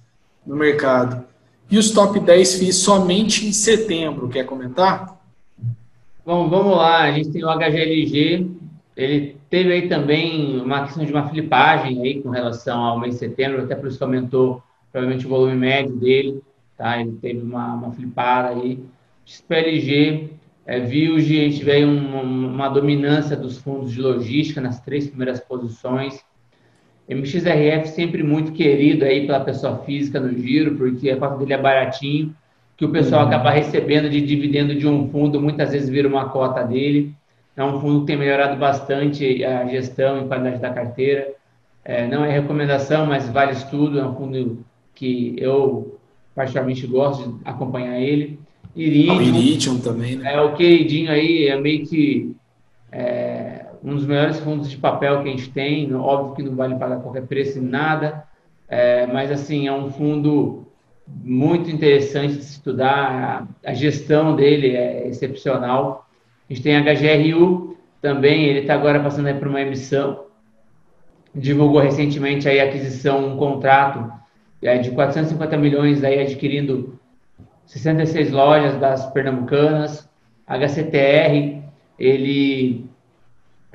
no 0.47 0.57
mercado. 0.57 1.27
E 1.75 1.79
os 1.79 1.91
top 1.91 2.21
10 2.21 2.61
fiz 2.61 2.77
somente 2.77 3.45
em 3.45 3.53
setembro. 3.53 4.29
Quer 4.29 4.45
comentar? 4.45 5.21
Bom, 6.25 6.49
vamos 6.49 6.77
lá. 6.77 7.03
A 7.03 7.11
gente 7.11 7.33
tem 7.33 7.45
o 7.45 7.49
HGLG. 7.49 8.49
Ele 8.97 9.37
teve 9.51 9.73
aí 9.73 9.89
também 9.89 10.61
uma 10.61 10.85
questão 10.85 11.05
de 11.05 11.11
uma 11.11 11.29
flipagem 11.29 12.01
aí 12.01 12.23
com 12.23 12.31
relação 12.31 12.81
ao 12.81 13.01
mês 13.01 13.15
de 13.15 13.19
setembro, 13.19 13.61
até 13.61 13.75
por 13.75 13.89
isso 13.89 13.99
que 13.99 14.05
aumentou 14.05 14.63
provavelmente 14.93 15.27
o 15.27 15.29
volume 15.29 15.57
médio 15.57 15.97
dele. 15.97 16.41
Tá? 16.79 17.01
Ele 17.01 17.19
teve 17.21 17.41
uma, 17.41 17.75
uma 17.75 17.91
flipada 17.91 18.51
aí. 18.51 18.79
XPLG, 19.25 20.31
é, 20.65 20.79
Vilge, 20.79 21.41
a 21.41 21.49
gente 21.49 21.65
vê 21.65 21.85
um, 21.85 22.53
uma 22.55 22.69
dominância 22.69 23.37
dos 23.37 23.59
fundos 23.59 23.91
de 23.91 24.01
logística 24.01 24.61
nas 24.61 24.79
três 24.81 25.09
primeiras 25.09 25.41
posições. 25.41 26.25
MXRF 27.09 27.89
sempre 27.89 28.23
muito 28.23 28.53
querido 28.53 29.05
aí 29.05 29.27
pela 29.27 29.41
pessoa 29.41 29.79
física 29.85 30.19
no 30.19 30.37
giro, 30.39 30.77
porque 30.77 31.11
a 31.11 31.17
cota 31.17 31.37
dele 31.37 31.53
é 31.53 31.59
baratinho, 31.59 32.35
que 32.77 32.85
o 32.85 32.91
pessoal 32.91 33.23
uhum. 33.23 33.29
acaba 33.29 33.51
recebendo 33.51 34.09
de 34.09 34.21
dividendo 34.21 34.75
de 34.75 34.87
um 34.87 35.09
fundo, 35.11 35.41
muitas 35.41 35.73
vezes 35.73 35.89
vira 35.89 36.09
uma 36.09 36.29
cota 36.29 36.63
dele. 36.63 37.15
É 37.57 37.63
um 37.63 37.81
fundo 37.81 38.01
que 38.01 38.07
tem 38.07 38.17
melhorado 38.17 38.57
bastante 38.57 39.45
a 39.45 39.67
gestão 39.67 40.23
e 40.23 40.27
qualidade 40.27 40.61
da 40.61 40.71
carteira. 40.71 41.33
É, 41.85 42.07
não 42.09 42.25
é 42.25 42.33
recomendação, 42.33 43.07
mas 43.07 43.29
vale 43.29 43.53
estudo. 43.53 44.01
É 44.01 44.05
um 44.05 44.15
fundo 44.15 44.65
que 44.95 45.37
eu 45.39 45.99
particularmente 46.35 46.87
gosto 46.87 47.33
de 47.33 47.41
acompanhar 47.45 48.01
ele. 48.01 48.41
Iridium, 48.75 49.21
Iridium 49.21 49.79
também, 49.79 50.17
né? 50.17 50.35
É 50.35 50.41
o 50.41 50.55
queridinho 50.55 51.13
aí, 51.13 51.47
é 51.47 51.57
meio 51.57 51.87
que 51.87 52.35
é, 52.91 53.54
um 53.85 53.95
dos 53.95 54.07
melhores 54.07 54.41
fundos 54.41 54.71
de 54.71 54.79
papel 54.79 55.23
que 55.23 55.29
a 55.29 55.31
gente 55.31 55.51
tem, 55.51 55.95
óbvio 55.95 56.35
que 56.35 56.43
não 56.43 56.57
vale 56.57 56.75
pagar 56.77 57.01
qualquer 57.01 57.27
preço 57.27 57.59
em 57.59 57.63
nada, 57.63 58.25
é, 58.67 59.07
mas 59.07 59.31
assim, 59.31 59.69
é 59.69 59.73
um 59.73 59.91
fundo 59.91 60.67
muito 61.07 61.71
interessante 61.71 62.35
de 62.35 62.41
estudar, 62.41 63.47
a, 63.63 63.71
a 63.71 63.75
gestão 63.75 64.35
dele 64.35 64.75
é 64.75 65.07
excepcional. 65.07 66.09
A 66.49 66.53
gente 66.53 66.63
tem 66.63 66.77
a 66.77 66.81
HGRU 66.81 67.77
também, 68.01 68.45
ele 68.45 68.61
está 68.61 68.73
agora 68.73 69.01
passando 69.01 69.33
por 69.39 69.49
uma 69.49 69.61
emissão, 69.61 70.25
divulgou 71.35 71.81
recentemente 71.81 72.49
aí 72.49 72.61
a 72.61 72.65
aquisição, 72.65 73.35
um 73.35 73.37
contrato 73.37 74.11
é, 74.63 74.79
de 74.79 74.93
450 74.93 75.59
milhões, 75.59 76.03
aí 76.03 76.23
adquirindo 76.23 76.99
66 77.67 78.31
lojas 78.31 78.79
das 78.79 79.05
pernambucanas, 79.13 80.09
HCTR, 80.47 81.63
ele 81.99 82.87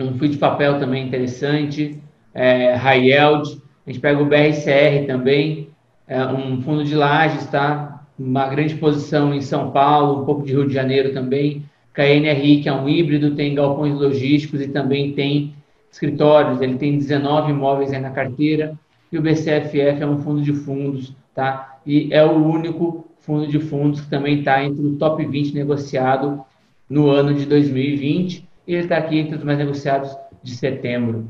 um 0.04 0.18
fio 0.18 0.30
de 0.30 0.38
papel 0.38 0.80
também 0.80 1.06
interessante, 1.06 2.02
é, 2.34 2.74
high 2.76 3.10
yield, 3.10 3.62
a 3.86 3.92
gente 3.92 4.02
pega 4.02 4.22
o 4.22 4.26
BRCR 4.26 5.06
também, 5.08 5.70
é, 6.08 6.26
um 6.26 6.62
fundo 6.62 6.84
de 6.84 6.96
lajes, 6.96 7.46
tá? 7.48 8.06
Uma 8.18 8.48
grande 8.48 8.76
posição 8.76 9.34
em 9.34 9.42
São 9.42 9.72
Paulo, 9.72 10.22
um 10.22 10.26
pouco 10.26 10.46
de 10.46 10.54
Rio 10.54 10.68
de 10.68 10.74
Janeiro 10.74 11.14
também, 11.14 11.64
KNRI, 11.94 12.62
que 12.62 12.70
é 12.70 12.74
um 12.74 12.88
híbrido, 12.88 13.36
tem 13.36 13.56
galpões 13.56 13.96
logísticos 13.96 14.62
e 14.62 14.68
também 14.68 15.14
tem 15.14 15.54
escritórios, 15.92 16.62
ele 16.62 16.78
tem 16.78 16.98
19 16.98 17.52
imóveis 17.52 17.92
aí 17.92 18.00
na 18.00 18.12
carteira, 18.12 18.78
e 19.12 19.18
o 19.18 19.22
BCFF 19.22 19.80
é 19.80 20.06
um 20.06 20.20
fundo 20.20 20.42
de 20.42 20.54
fundos, 20.54 21.16
tá? 21.34 21.80
E 21.86 22.14
é 22.14 22.24
o 22.24 22.36
único 22.36 23.08
fundo 23.22 23.48
de 23.48 23.60
fundos 23.60 24.02
que 24.02 24.10
também 24.10 24.40
está 24.40 24.64
entre 24.64 24.86
o 24.86 24.96
top 24.98 25.26
20 25.26 25.54
negociado 25.54 26.44
no 26.90 27.10
ano 27.10 27.34
de 27.34 27.46
2020 27.46 28.49
e 28.70 28.76
ele 28.76 28.84
está 28.84 28.98
aqui 28.98 29.18
entre 29.18 29.36
os 29.36 29.44
mais 29.44 29.58
negociados 29.58 30.16
de 30.44 30.56
setembro. 30.56 31.28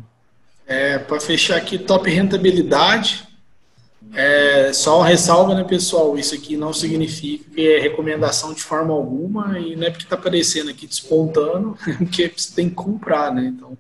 É, 0.68 1.00
Para 1.00 1.22
fechar 1.22 1.56
aqui, 1.56 1.78
top 1.78 2.10
rentabilidade. 2.10 3.26
É, 4.14 4.74
só 4.74 4.98
uma 4.98 5.08
ressalva, 5.08 5.56
né, 5.56 5.64
pessoal? 5.64 6.18
Isso 6.18 6.36
aqui 6.36 6.58
não 6.58 6.74
significa 6.74 7.46
que 7.56 7.66
é 7.66 7.80
recomendação 7.80 8.54
de 8.54 8.62
forma 8.62 8.94
alguma 8.94 9.58
e 9.58 9.74
não 9.78 9.88
é 9.88 9.90
porque 9.90 10.04
está 10.04 10.16
aparecendo 10.16 10.70
aqui 10.70 10.86
despontando 10.86 11.78
que 12.12 12.30
você 12.36 12.54
tem 12.54 12.68
que 12.68 12.76
comprar, 12.76 13.34
né? 13.34 13.54
Então, 13.56 13.78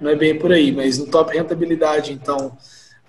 não 0.00 0.10
é 0.10 0.16
bem 0.16 0.36
por 0.36 0.50
aí. 0.50 0.72
Mas 0.72 0.98
no 0.98 1.06
top 1.06 1.36
rentabilidade, 1.36 2.12
então, 2.12 2.58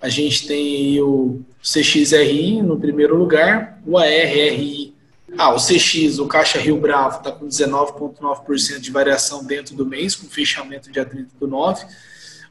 a 0.00 0.08
gente 0.08 0.46
tem 0.46 1.00
o 1.00 1.40
CXRI 1.60 2.62
no 2.62 2.78
primeiro 2.78 3.16
lugar, 3.16 3.80
o 3.84 3.98
ARRI 3.98 4.94
ah, 5.40 5.54
o 5.54 5.56
CX, 5.56 6.18
o 6.18 6.26
Caixa 6.26 6.58
Rio 6.58 6.78
Bravo, 6.78 7.16
está 7.16 7.32
com 7.32 7.46
19,9% 7.46 8.78
de 8.78 8.90
variação 8.90 9.42
dentro 9.42 9.74
do 9.74 9.86
mês, 9.86 10.14
com 10.14 10.28
fechamento 10.28 10.92
dia 10.92 11.02
30 11.02 11.30
do 11.40 11.46
9. 11.46 11.86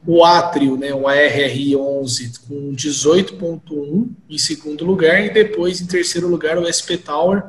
O 0.07 0.25
Atrio, 0.25 0.75
né, 0.75 0.91
o 0.91 1.07
ARRI 1.07 1.75
11, 1.75 2.39
com 2.47 2.73
18,1% 2.73 4.09
em 4.27 4.37
segundo 4.39 4.83
lugar. 4.83 5.23
E 5.23 5.29
depois, 5.29 5.79
em 5.79 5.85
terceiro 5.85 6.27
lugar, 6.27 6.57
o 6.57 6.65
SP 6.65 6.97
Tower 6.97 7.43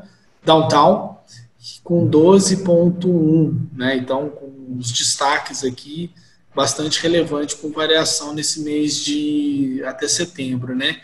Downtown, 0.45 1.17
com 1.83 2.07
12,1%. 2.07 3.57
Né? 3.75 3.97
Então, 3.97 4.29
com 4.29 4.77
os 4.79 4.93
destaques 4.93 5.65
aqui, 5.65 6.11
bastante 6.55 7.01
relevante, 7.01 7.57
com 7.57 7.71
variação 7.71 8.35
nesse 8.35 8.61
mês 8.61 8.97
de 8.97 9.83
até 9.87 10.07
setembro. 10.07 10.77
Né? 10.77 11.01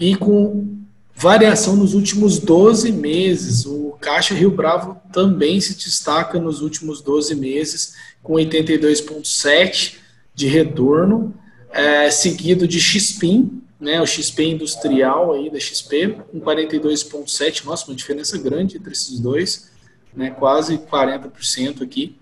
E 0.00 0.16
com 0.16 0.78
Variação 1.20 1.74
nos 1.74 1.94
últimos 1.94 2.38
12 2.38 2.92
meses. 2.92 3.66
O 3.66 3.96
Caixa 4.00 4.34
Rio 4.34 4.52
Bravo 4.52 4.96
também 5.12 5.60
se 5.60 5.74
destaca 5.74 6.38
nos 6.38 6.60
últimos 6.60 7.02
12 7.02 7.34
meses, 7.34 7.94
com 8.22 8.34
82,7% 8.34 9.96
de 10.32 10.46
retorno, 10.46 11.34
é, 11.72 12.08
seguido 12.08 12.68
de 12.68 12.80
XPIN, 12.80 13.60
né, 13.80 14.00
o 14.00 14.06
XP 14.06 14.44
industrial 14.44 15.32
aí 15.32 15.50
da 15.50 15.58
XP, 15.58 16.18
com 16.30 16.40
42,7%. 16.40 17.64
Nossa, 17.64 17.90
uma 17.90 17.96
diferença 17.96 18.38
grande 18.38 18.76
entre 18.76 18.92
esses 18.92 19.18
dois, 19.18 19.72
né, 20.14 20.30
quase 20.30 20.78
40% 20.78 21.82
aqui. 21.82 22.16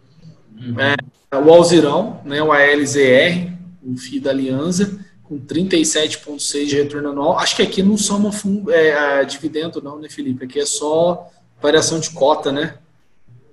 Uhum. 0.58 0.80
É, 0.80 0.96
o 1.36 1.52
Alzirão, 1.52 2.22
né, 2.24 2.42
o 2.42 2.50
ALZR, 2.50 3.52
o 3.82 3.94
FII 3.98 4.20
da 4.20 4.30
Aliança, 4.30 4.98
com 5.28 5.38
37,6 5.38 6.66
de 6.66 6.76
retorno 6.76 7.10
anual. 7.10 7.38
Acho 7.38 7.56
que 7.56 7.62
aqui 7.62 7.82
não 7.82 7.96
soma 7.96 8.30
fundo, 8.32 8.70
é, 8.70 9.24
dividendo, 9.24 9.82
não, 9.82 9.98
né, 9.98 10.08
Felipe? 10.08 10.44
Aqui 10.44 10.60
é 10.60 10.66
só 10.66 11.28
variação 11.60 11.98
de 11.98 12.10
cota, 12.10 12.52
né? 12.52 12.74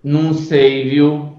Não 0.04 0.34
sei, 0.34 0.90
viu? 0.90 1.38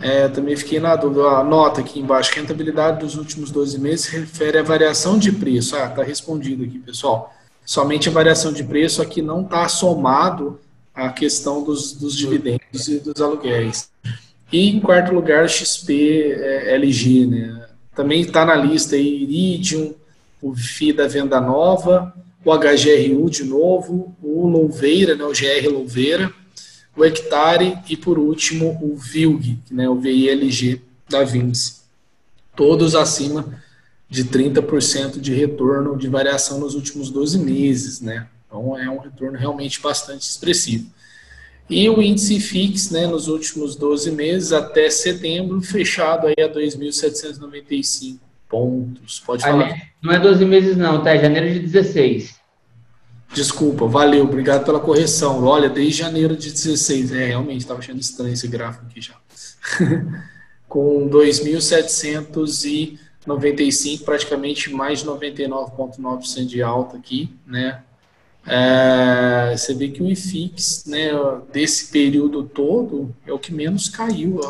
É, 0.00 0.28
também 0.28 0.56
fiquei 0.56 0.78
na 0.80 0.94
dúvida. 0.96 1.22
A 1.28 1.44
nota 1.44 1.80
aqui 1.80 2.00
embaixo, 2.00 2.32
rentabilidade 2.34 3.00
dos 3.00 3.16
últimos 3.16 3.50
12 3.50 3.78
meses 3.78 4.06
refere 4.06 4.58
à 4.58 4.62
variação 4.62 5.18
de 5.18 5.32
preço. 5.32 5.76
Ah, 5.76 5.88
tá 5.88 6.02
respondido 6.02 6.64
aqui, 6.64 6.78
pessoal. 6.78 7.34
Somente 7.64 8.08
a 8.08 8.12
variação 8.12 8.52
de 8.52 8.64
preço 8.64 9.02
aqui 9.02 9.20
não 9.20 9.42
está 9.42 9.68
somado 9.68 10.60
à 10.94 11.10
questão 11.10 11.62
dos, 11.62 11.92
dos 11.92 12.16
dividendos 12.16 12.88
e 12.88 13.00
dos 13.00 13.20
aluguéis. 13.20 13.90
E 14.50 14.70
em 14.70 14.80
quarto 14.80 15.12
lugar, 15.12 15.48
XP 15.48 16.32
é, 16.32 16.74
LG, 16.74 17.26
né? 17.26 17.67
Também 17.98 18.20
está 18.20 18.44
na 18.44 18.54
lista 18.54 18.94
aí 18.94 19.24
Iridium, 19.24 19.92
o 20.40 20.54
FI 20.54 20.92
da 20.92 21.08
Venda 21.08 21.40
Nova, 21.40 22.14
o 22.44 22.56
HGRU 22.56 23.28
de 23.28 23.42
novo, 23.42 24.14
o 24.22 24.46
Louveira, 24.46 25.16
né, 25.16 25.24
o 25.24 25.32
GR 25.32 25.68
Louveira, 25.68 26.32
o 26.96 27.04
Hectare 27.04 27.76
e, 27.90 27.96
por 27.96 28.16
último, 28.16 28.78
o 28.80 28.96
VILG, 28.96 29.58
né, 29.68 29.88
o 29.88 29.96
VILG 29.96 30.80
da 31.08 31.24
Vinci. 31.24 31.78
Todos 32.54 32.94
acima 32.94 33.60
de 34.08 34.24
30% 34.26 35.18
de 35.18 35.34
retorno 35.34 35.98
de 35.98 36.06
variação 36.06 36.60
nos 36.60 36.76
últimos 36.76 37.10
12 37.10 37.40
meses. 37.40 38.00
Né? 38.00 38.28
Então, 38.46 38.78
é 38.78 38.88
um 38.88 39.00
retorno 39.00 39.36
realmente 39.36 39.80
bastante 39.80 40.22
expressivo. 40.22 40.88
E 41.68 41.90
o 41.90 42.00
índice 42.00 42.40
FIX, 42.40 42.90
né, 42.90 43.06
nos 43.06 43.28
últimos 43.28 43.76
12 43.76 44.10
meses, 44.12 44.52
até 44.52 44.88
setembro, 44.88 45.60
fechado 45.60 46.26
aí 46.26 46.34
a 46.38 46.48
2.795 46.48 48.18
pontos. 48.48 49.20
Pode 49.20 49.42
falar. 49.42 49.76
Não 50.02 50.10
é 50.12 50.18
12 50.18 50.46
meses 50.46 50.76
não, 50.76 51.00
tá? 51.02 51.14
É 51.14 51.20
janeiro 51.20 51.52
de 51.52 51.60
16. 51.60 52.38
Desculpa, 53.34 53.86
valeu, 53.86 54.24
obrigado 54.24 54.64
pela 54.64 54.80
correção. 54.80 55.44
Olha, 55.44 55.68
desde 55.68 55.98
janeiro 55.98 56.34
de 56.34 56.50
16, 56.50 57.12
é, 57.12 57.26
realmente 57.26 57.60
estava 57.60 57.80
achando 57.80 58.00
estranho 58.00 58.32
esse 58.32 58.48
gráfico 58.48 58.86
aqui 58.86 59.02
já. 59.02 59.16
Com 60.66 61.10
2.795, 61.10 64.04
praticamente 64.04 64.72
mais 64.72 65.00
de 65.00 65.06
99,9% 65.06 66.46
de 66.46 66.62
alta 66.62 66.96
aqui, 66.96 67.30
né? 67.46 67.82
É, 68.48 69.56
você 69.56 69.74
vê 69.74 69.88
que 69.88 70.02
o 70.02 70.08
IFIX, 70.08 70.84
né, 70.86 71.10
desse 71.52 71.90
período 71.90 72.42
todo, 72.42 73.14
é 73.26 73.32
o 73.32 73.38
que 73.38 73.52
menos 73.52 73.88
caiu. 73.88 74.40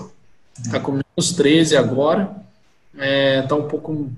Está 0.58 0.78
com 0.78 0.92
menos 0.92 1.32
13 1.32 1.76
agora, 1.76 2.36
está 2.94 3.54
é, 3.54 3.58
um 3.58 3.68
pouco 3.68 4.10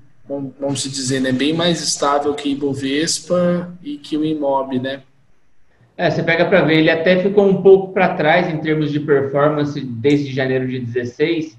vamos 0.59 0.83
dizer, 0.83 1.19
né, 1.19 1.31
bem 1.31 1.53
mais 1.53 1.81
estável 1.81 2.33
que 2.33 2.47
o 2.47 2.51
Ibovespa 2.51 3.73
e 3.83 3.97
que 3.97 4.15
o 4.15 4.23
Imob, 4.23 4.79
né? 4.79 5.01
É, 5.97 6.09
você 6.09 6.23
pega 6.23 6.45
para 6.45 6.61
ver, 6.61 6.79
ele 6.79 6.89
até 6.89 7.21
ficou 7.21 7.45
um 7.45 7.61
pouco 7.61 7.93
para 7.93 8.15
trás 8.15 8.51
em 8.51 8.57
termos 8.57 8.91
de 8.91 8.99
performance 8.99 9.79
desde 9.79 10.31
janeiro 10.31 10.67
de 10.67 10.79
16, 10.79 11.57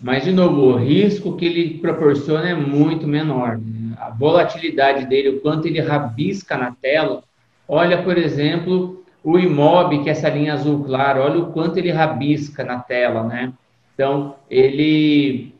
mas, 0.00 0.22
de 0.22 0.32
novo, 0.32 0.60
o 0.60 0.76
risco 0.76 1.36
que 1.36 1.46
ele 1.46 1.78
proporciona 1.78 2.50
é 2.50 2.54
muito 2.54 3.06
menor. 3.06 3.58
Né? 3.58 3.96
A 3.98 4.10
volatilidade 4.10 5.06
dele, 5.06 5.30
o 5.30 5.40
quanto 5.40 5.66
ele 5.66 5.80
rabisca 5.80 6.56
na 6.56 6.72
tela. 6.72 7.24
Olha, 7.66 8.02
por 8.02 8.18
exemplo, 8.18 9.04
o 9.22 9.38
Imob, 9.38 10.02
que 10.02 10.08
é 10.08 10.12
essa 10.12 10.28
linha 10.28 10.52
azul 10.52 10.84
claro, 10.84 11.22
olha 11.22 11.38
o 11.38 11.52
quanto 11.52 11.78
ele 11.78 11.90
rabisca 11.90 12.62
na 12.62 12.78
tela, 12.78 13.22
né? 13.22 13.52
Então, 13.94 14.36
ele, 14.50 15.54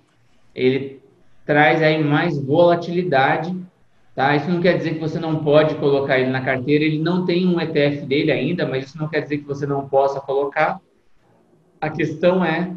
ele 0.55 1.01
traz 1.47 1.83
aí 1.83 2.03
mais 2.03 2.39
volatilidade, 2.39 3.57
tá? 4.15 4.37
Isso 4.37 4.51
não 4.51 4.61
quer 4.61 4.77
dizer 4.77 4.95
que 4.95 5.01
você 5.01 5.19
não 5.19 5.43
pode 5.43 5.77
colocar 5.77 6.19
ele 6.19 6.31
na 6.31 6.43
carteira, 6.43 6.85
ele 6.85 6.99
não 6.99 7.25
tem 7.25 7.47
um 7.47 7.59
ETF 7.59 8.05
dele 8.05 8.31
ainda, 8.31 8.67
mas 8.67 8.85
isso 8.85 8.99
não 8.99 9.09
quer 9.09 9.21
dizer 9.21 9.39
que 9.39 9.47
você 9.47 9.67
não 9.67 9.89
possa 9.89 10.21
colocar. 10.21 10.79
A 11.81 11.89
questão 11.89 12.45
é 12.45 12.71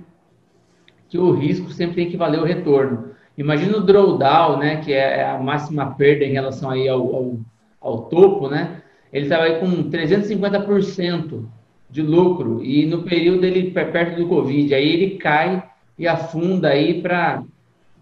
que 1.10 1.18
o 1.18 1.32
risco 1.32 1.70
sempre 1.72 1.96
tem 1.96 2.10
que 2.10 2.18
valer 2.18 2.40
o 2.40 2.46
retorno. 2.46 3.12
Imagina 3.38 3.78
o 3.78 3.82
drawdown, 3.82 4.58
né, 4.58 4.78
que 4.78 4.94
é 4.94 5.30
a 5.30 5.38
máxima 5.38 5.94
perda 5.96 6.24
em 6.24 6.32
relação 6.32 6.70
aí 6.70 6.88
ao, 6.88 7.16
ao, 7.16 7.40
ao 7.80 8.02
topo, 8.04 8.48
né? 8.50 8.82
Ele 9.12 9.26
estava 9.26 9.44
aí 9.44 9.60
com 9.60 9.90
350% 9.90 11.46
de 11.90 12.02
lucro 12.02 12.64
e 12.64 12.86
no 12.86 13.04
período 13.04 13.46
ele 13.46 13.72
perto 13.72 14.18
do 14.18 14.28
Covid, 14.28 14.74
aí 14.74 14.88
ele 14.88 15.18
cai 15.18 15.64
e 15.98 16.08
afunda 16.08 16.70
aí 16.70 17.02
para 17.02 17.44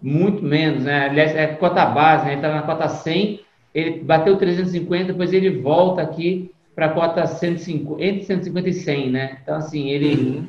muito 0.02 0.42
menos, 0.42 0.84
né? 0.84 1.06
Aliás, 1.06 1.34
é 1.34 1.46
cota 1.46 1.84
base, 1.86 2.24
né? 2.24 2.32
Ele 2.32 2.40
está 2.40 2.54
na 2.54 2.62
cota 2.62 2.88
100, 2.88 3.40
ele 3.74 4.00
bateu 4.00 4.36
350, 4.36 5.12
depois 5.12 5.32
ele 5.32 5.50
volta 5.50 6.02
aqui 6.02 6.50
para 6.74 6.86
a 6.86 6.90
cota 6.90 7.26
150, 7.26 8.04
entre 8.04 8.24
150 8.24 8.68
e 8.68 8.72
100, 8.72 9.10
né? 9.10 9.38
Então, 9.42 9.56
assim, 9.56 9.88
ele 9.88 10.14
uhum. 10.14 10.48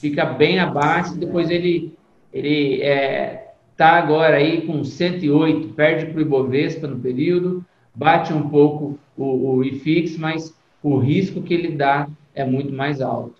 fica 0.00 0.24
bem 0.24 0.58
abaixo, 0.58 1.18
depois 1.18 1.50
ele, 1.50 1.92
ele 2.32 2.82
é, 2.82 3.52
tá 3.76 3.90
agora 3.90 4.36
aí 4.36 4.62
com 4.62 4.82
108, 4.82 5.68
perde 5.74 6.06
para 6.06 6.18
o 6.18 6.22
Ibovespa 6.22 6.86
no 6.86 6.98
período, 6.98 7.64
bate 7.96 8.32
um 8.32 8.48
pouco 8.48 8.98
o, 9.16 9.56
o 9.56 9.64
IFIX, 9.64 10.18
mas 10.18 10.54
o 10.82 10.98
risco 10.98 11.42
que 11.42 11.54
ele 11.54 11.74
dá 11.74 12.06
é 12.34 12.44
muito 12.44 12.72
mais 12.72 13.00
alto. 13.00 13.34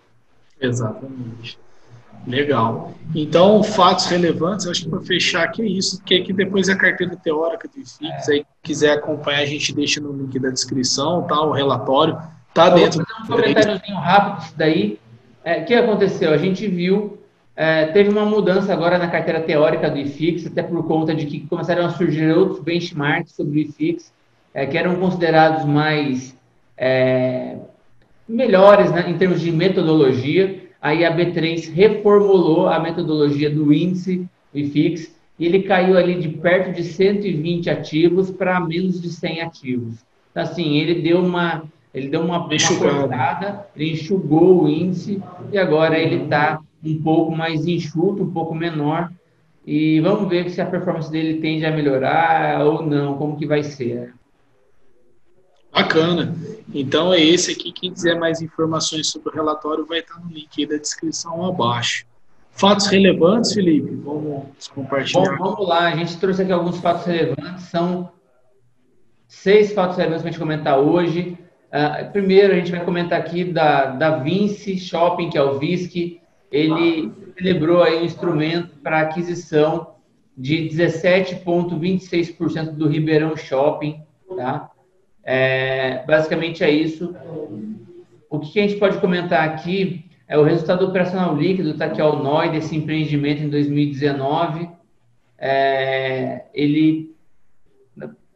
Exatamente. 0.59 1.57
Legal. 2.25 2.93
Então, 3.15 3.63
fatos 3.63 4.07
relevantes, 4.07 4.67
acho 4.67 4.83
que 4.83 4.89
para 4.89 4.99
fechar 5.01 5.43
aqui 5.43 5.61
é 5.61 5.65
isso, 5.65 6.03
que 6.03 6.15
aqui 6.15 6.33
depois 6.33 6.67
é 6.67 6.73
a 6.73 6.77
carteira 6.77 7.15
teórica 7.15 7.69
do 7.69 7.79
IFIX, 7.79 8.29
aí 8.29 8.45
quiser 8.61 8.97
acompanhar, 8.97 9.39
a 9.39 9.45
gente 9.45 9.73
deixa 9.73 10.01
no 10.01 10.11
link 10.11 10.37
da 10.37 10.49
descrição, 10.49 11.23
tá? 11.23 11.39
O 11.41 11.53
relatório 11.53 12.17
tá 12.53 12.69
dentro. 12.69 13.05
Vou 13.27 13.37
fazer 13.37 13.49
um 13.49 13.53
comentáriozinho 13.53 13.97
rápido 13.97 14.41
disso 14.41 14.53
daí. 14.57 14.99
É, 15.45 15.61
o 15.61 15.65
que 15.65 15.73
aconteceu? 15.73 16.33
A 16.33 16.37
gente 16.37 16.67
viu, 16.67 17.17
é, 17.55 17.85
teve 17.85 18.09
uma 18.09 18.25
mudança 18.25 18.73
agora 18.73 18.97
na 18.97 19.07
carteira 19.07 19.39
teórica 19.39 19.89
do 19.89 19.97
IFIX, 19.97 20.47
até 20.47 20.63
por 20.63 20.85
conta 20.85 21.15
de 21.15 21.27
que 21.27 21.47
começaram 21.47 21.85
a 21.85 21.91
surgir 21.91 22.29
outros 22.31 22.59
benchmarks 22.59 23.33
sobre 23.33 23.59
o 23.59 23.61
IFIX, 23.61 24.11
é, 24.57 24.65
que 24.65 24.75
eram 24.75 24.95
considerados 24.95 25.65
mais 25.65 26.35
é, 26.75 27.57
melhores 28.27 28.91
né, 28.91 29.07
em 29.07 29.15
termos 29.15 29.39
de 29.39 29.51
metodologia 29.51 30.63
aí 30.81 31.05
a 31.05 31.15
B3 31.15 31.71
reformulou 31.71 32.67
a 32.67 32.79
metodologia 32.79 33.51
do 33.51 33.71
índice 33.71 34.27
IFIX 34.51 35.15
e 35.37 35.45
ele 35.45 35.61
caiu 35.61 35.95
ali 35.95 36.19
de 36.19 36.29
perto 36.29 36.75
de 36.75 36.83
120 36.83 37.69
ativos 37.69 38.31
para 38.31 38.59
menos 38.59 38.99
de 38.99 39.09
100 39.09 39.41
ativos. 39.41 39.95
Então, 40.31 40.41
assim, 40.41 40.77
ele 40.77 41.03
deu 41.03 41.19
uma, 41.19 41.63
ele 41.93 42.09
deu 42.09 42.21
uma, 42.21 42.39
uma 42.39 42.79
cortada, 42.79 43.67
ele 43.75 43.91
enxugou 43.91 44.63
o 44.63 44.67
índice 44.67 45.21
e 45.51 45.57
agora 45.59 45.99
ele 45.99 46.23
está 46.23 46.59
um 46.83 46.99
pouco 47.03 47.31
mais 47.35 47.67
enxuto, 47.67 48.23
um 48.23 48.31
pouco 48.31 48.55
menor. 48.55 49.11
E 49.65 49.99
vamos 49.99 50.27
ver 50.27 50.49
se 50.49 50.59
a 50.59 50.65
performance 50.65 51.11
dele 51.11 51.41
tende 51.41 51.63
a 51.63 51.71
melhorar 51.71 52.65
ou 52.65 52.81
não, 52.81 53.17
como 53.19 53.37
que 53.37 53.45
vai 53.45 53.61
ser. 53.61 54.16
Bacana. 55.77 56.35
Então 56.73 57.13
é 57.13 57.21
esse 57.21 57.51
aqui. 57.51 57.71
Quem 57.71 57.93
quiser 57.93 58.19
mais 58.19 58.41
informações 58.41 59.09
sobre 59.09 59.29
o 59.29 59.33
relatório 59.33 59.85
vai 59.85 59.99
estar 59.99 60.19
no 60.19 60.29
link 60.29 60.65
da 60.65 60.75
descrição 60.77 61.45
abaixo. 61.45 62.05
Fatos 62.51 62.87
relevantes, 62.87 63.53
Felipe? 63.53 63.93
Vamos 63.95 64.67
compartilhar. 64.73 65.37
Bom, 65.37 65.51
vamos 65.51 65.67
lá. 65.67 65.87
A 65.87 65.95
gente 65.95 66.17
trouxe 66.17 66.41
aqui 66.41 66.51
alguns 66.51 66.79
fatos 66.79 67.05
relevantes. 67.05 67.65
São 67.65 68.11
seis 69.27 69.71
fatos 69.73 69.97
relevantes 69.97 70.23
para 70.23 70.29
a 70.29 70.31
gente 70.31 70.41
comentar 70.41 70.79
hoje. 70.79 71.37
Uh, 71.67 72.11
primeiro, 72.11 72.53
a 72.53 72.55
gente 72.55 72.71
vai 72.71 72.83
comentar 72.83 73.19
aqui 73.19 73.43
da, 73.43 73.85
da 73.85 74.17
Vinci 74.17 74.79
Shopping, 74.79 75.29
que 75.29 75.37
é 75.37 75.43
o 75.43 75.59
VISC. 75.59 76.19
Ele 76.51 77.11
celebrou 77.37 77.83
aí 77.83 77.97
um 77.97 78.05
instrumento 78.05 78.75
para 78.79 79.01
aquisição 79.01 79.93
de 80.35 80.67
17,26% 80.69 82.71
do 82.71 82.87
Ribeirão 82.87 83.35
Shopping, 83.35 84.01
tá? 84.35 84.71
É, 85.29 86.05
basicamente 86.07 86.63
é 86.63 86.71
isso. 86.71 87.13
O 88.29 88.39
que 88.39 88.57
a 88.57 88.61
gente 88.65 88.79
pode 88.79 88.97
comentar 88.99 89.43
aqui 89.43 90.05
é 90.25 90.37
o 90.37 90.43
resultado 90.43 90.85
operacional 90.85 91.35
líquido, 91.35 91.77
tá 91.77 91.87
aqui 91.87 91.99
ao 91.99 92.23
NOI 92.23 92.51
desse 92.51 92.77
empreendimento 92.77 93.43
em 93.43 93.49
2019. 93.49 94.69
É, 95.37 96.45
ele. 96.53 97.13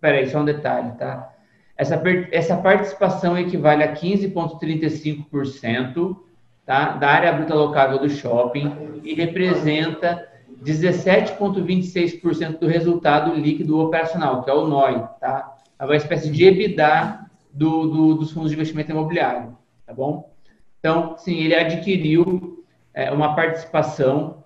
Peraí, 0.01 0.29
só 0.29 0.41
um 0.41 0.45
detalhe, 0.45 0.91
tá? 0.97 1.33
Essa, 1.77 2.03
essa 2.31 2.57
participação 2.57 3.37
equivale 3.37 3.83
a 3.83 3.93
15,35% 3.93 6.17
tá? 6.65 6.97
da 6.97 7.07
área 7.07 7.31
bruta 7.31 7.55
locável 7.55 7.99
do 7.99 8.09
shopping 8.09 8.99
e 9.03 9.13
representa 9.13 10.27
17,26% 10.61 12.59
do 12.59 12.67
resultado 12.67 13.33
líquido 13.33 13.79
operacional, 13.79 14.43
que 14.43 14.49
é 14.49 14.53
o 14.53 14.67
NOI, 14.67 15.07
tá? 15.19 15.60
É 15.81 15.85
uma 15.85 15.95
espécie 15.95 16.29
de 16.29 16.45
EBITDA 16.45 17.25
do, 17.51 17.87
do, 17.87 18.13
dos 18.13 18.31
fundos 18.31 18.51
de 18.51 18.55
investimento 18.55 18.91
imobiliário, 18.91 19.57
tá 19.83 19.91
bom? 19.91 20.31
Então, 20.79 21.17
sim, 21.17 21.37
ele 21.37 21.55
adquiriu 21.55 22.63
é, 22.93 23.11
uma 23.11 23.35
participação 23.35 24.43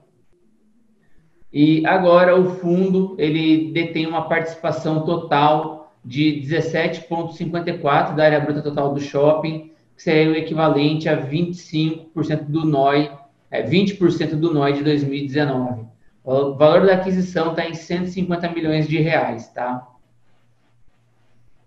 e 1.51 1.85
agora 1.85 2.39
o 2.39 2.51
fundo 2.55 3.15
ele 3.19 3.73
detém 3.73 4.07
uma 4.07 4.29
participação 4.29 5.03
total 5.03 5.93
de 6.03 6.41
17,54 6.41 8.15
da 8.15 8.23
área 8.23 8.39
bruta 8.39 8.61
total 8.61 8.93
do 8.93 9.01
shopping, 9.01 9.71
que 9.93 10.03
seria 10.03 10.31
o 10.31 10.35
equivalente 10.35 11.09
a 11.09 11.21
25% 11.21 12.45
do 12.45 12.65
NOI, 12.65 13.11
é, 13.51 13.61
20% 13.61 14.35
do 14.35 14.53
NOI 14.53 14.73
de 14.73 14.83
2019. 14.83 15.83
O 16.23 16.53
valor 16.53 16.85
da 16.85 16.93
aquisição 16.93 17.51
está 17.51 17.67
em 17.67 17.73
150 17.73 18.49
milhões 18.51 18.87
de 18.87 18.99
reais, 18.99 19.49
tá? 19.49 19.94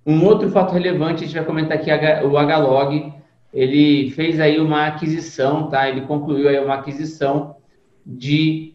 Um 0.08 0.24
outro 0.24 0.48
fato 0.48 0.72
relevante, 0.72 1.22
a 1.22 1.26
gente 1.26 1.36
vai 1.36 1.44
comentar 1.44 1.76
aqui 1.76 1.90
o 2.24 2.28
Hlog, 2.28 3.12
ele 3.52 4.10
fez 4.12 4.40
aí 4.40 4.58
uma 4.58 4.86
aquisição, 4.86 5.68
tá? 5.68 5.86
Ele 5.86 6.00
concluiu 6.00 6.48
aí 6.48 6.58
uma 6.58 6.76
aquisição 6.76 7.56
de 8.06 8.74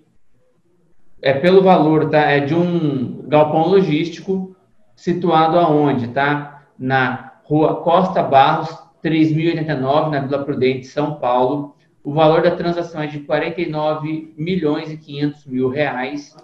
é 1.24 1.34
pelo 1.34 1.64
valor, 1.64 2.12
tá? 2.12 2.20
É 2.20 2.40
de 2.40 2.54
um 2.54 3.28
galpão 3.28 3.68
logístico 3.68 4.56
situado 4.96 5.58
aonde, 5.58 6.10
tá? 6.10 6.68
Na 6.78 7.34
Rua 7.46 7.78
Costa 7.78 8.22
Barros, 8.22 8.70
3089, 9.02 10.12
na 10.12 10.20
Vila 10.20 10.46
Prudente, 10.46 10.86
São 10.86 11.16
Paulo. 11.16 11.76
O 12.04 12.14
valor 12.14 12.44
da 12.44 12.56
transação 12.56 13.02
é 13.02 13.08
de 13.08 13.22
49 13.22 14.36
milhões 14.38 14.92
e 14.92 14.98
500 14.98 15.48
mil 15.48 15.68
reais. 15.68 16.38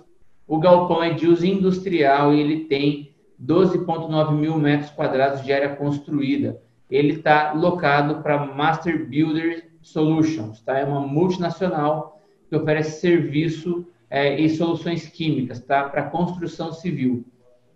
O 0.48 0.58
galpão 0.58 1.04
é 1.04 1.12
de 1.12 1.28
uso 1.28 1.46
industrial 1.46 2.34
e 2.34 2.40
ele 2.40 2.62
tem 2.62 3.09
12,9 3.44 4.34
mil 4.34 4.58
metros 4.58 4.92
quadrados 4.92 5.44
de 5.44 5.54
área 5.54 5.76
construída. 5.76 6.62
Ele 6.90 7.14
está 7.14 7.54
locado 7.54 8.22
para 8.22 8.46
Master 8.46 9.08
Builder 9.08 9.70
Solutions, 9.82 10.62
tá? 10.62 10.78
É 10.78 10.84
uma 10.84 11.02
multinacional 11.02 12.20
que 12.50 12.56
oferece 12.56 13.00
serviço 13.00 13.88
é, 14.10 14.40
e 14.40 14.50
soluções 14.50 15.08
químicas, 15.08 15.60
tá? 15.60 15.84
Para 15.84 16.04
construção 16.04 16.74
civil. 16.74 17.24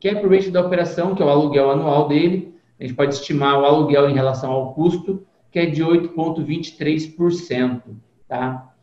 Cap 0.01 0.27
rate 0.27 0.49
da 0.51 0.65
operação, 0.65 1.15
que 1.15 1.21
é 1.21 1.25
o 1.25 1.29
aluguel 1.29 1.71
anual 1.71 2.07
dele, 2.07 2.53
a 2.79 2.83
gente 2.83 2.95
pode 2.95 3.13
estimar 3.13 3.59
o 3.59 3.65
aluguel 3.65 4.09
em 4.09 4.13
relação 4.13 4.51
ao 4.51 4.73
custo, 4.73 5.25
que 5.51 5.59
é 5.59 5.65
de 5.67 5.83
8,23%, 5.83 7.81
tá? 8.27 8.73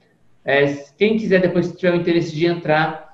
É, 0.44 0.66
quem 0.96 1.18
quiser 1.18 1.42
depois 1.42 1.72
tiver 1.72 1.92
o 1.92 1.96
interesse 1.96 2.34
de 2.34 2.46
entrar 2.46 3.09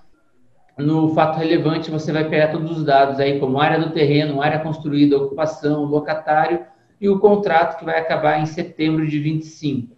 no 0.78 1.14
fato 1.14 1.38
relevante, 1.38 1.90
você 1.90 2.12
vai 2.12 2.28
pegar 2.28 2.48
todos 2.48 2.70
os 2.76 2.84
dados 2.84 3.18
aí, 3.18 3.40
como 3.40 3.60
área 3.60 3.78
do 3.78 3.90
terreno, 3.90 4.42
área 4.42 4.58
construída, 4.58 5.16
ocupação, 5.16 5.84
locatário 5.84 6.60
e 7.00 7.08
o 7.08 7.18
contrato 7.18 7.78
que 7.78 7.84
vai 7.84 7.98
acabar 7.98 8.40
em 8.40 8.46
setembro 8.46 9.06
de 9.06 9.18
25. 9.18 9.96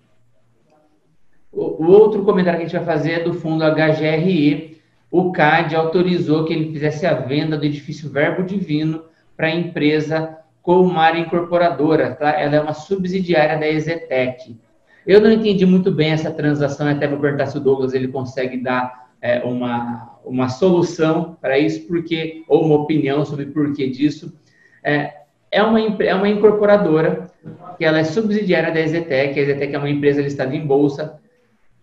O, 1.50 1.86
outro 1.86 2.22
comentário 2.24 2.58
que 2.58 2.66
a 2.66 2.68
gente 2.68 2.76
vai 2.76 2.96
fazer 2.96 3.12
é 3.12 3.24
do 3.24 3.34
fundo 3.34 3.64
HGRE. 3.64 4.78
O 5.10 5.32
CAD 5.32 5.74
autorizou 5.74 6.44
que 6.44 6.52
ele 6.52 6.72
fizesse 6.72 7.06
a 7.06 7.14
venda 7.14 7.56
do 7.56 7.64
edifício 7.64 8.10
Verbo 8.10 8.42
Divino 8.44 9.04
para 9.36 9.46
a 9.46 9.54
empresa 9.54 10.38
Colmar 10.62 11.18
Incorporadora, 11.18 12.14
tá? 12.14 12.30
Ela 12.30 12.56
é 12.56 12.60
uma 12.60 12.74
subsidiária 12.74 13.58
da 13.58 13.66
Exetec. 13.66 14.56
Eu 15.06 15.20
não 15.20 15.32
entendi 15.32 15.64
muito 15.64 15.90
bem 15.90 16.10
essa 16.10 16.30
transação, 16.30 16.86
até 16.86 17.08
vou 17.08 17.18
perguntar 17.18 17.46
se 17.46 17.56
o 17.56 17.60
Douglas 17.60 17.94
ele 17.94 18.08
consegue 18.08 18.58
dar 18.58 19.07
é, 19.20 19.40
uma, 19.44 20.18
uma 20.24 20.48
solução 20.48 21.37
para 21.40 21.59
isso, 21.59 21.87
porque, 21.87 22.44
ou 22.48 22.64
uma 22.64 22.76
opinião 22.76 23.24
sobre 23.24 23.46
o 23.46 23.52
porquê 23.52 23.88
disso. 23.88 24.33
É, 24.83 25.14
é, 25.50 25.62
uma, 25.62 25.81
é 25.81 26.14
uma 26.14 26.28
incorporadora, 26.28 27.31
que 27.76 27.85
ela 27.85 27.98
é 27.98 28.04
subsidiária 28.04 28.72
da 28.72 28.81
Exetec, 28.81 29.38
a 29.38 29.42
Exetec 29.42 29.74
é 29.74 29.78
uma 29.78 29.90
empresa 29.90 30.22
listada 30.22 30.54
em 30.54 30.66
bolsa, 30.66 31.20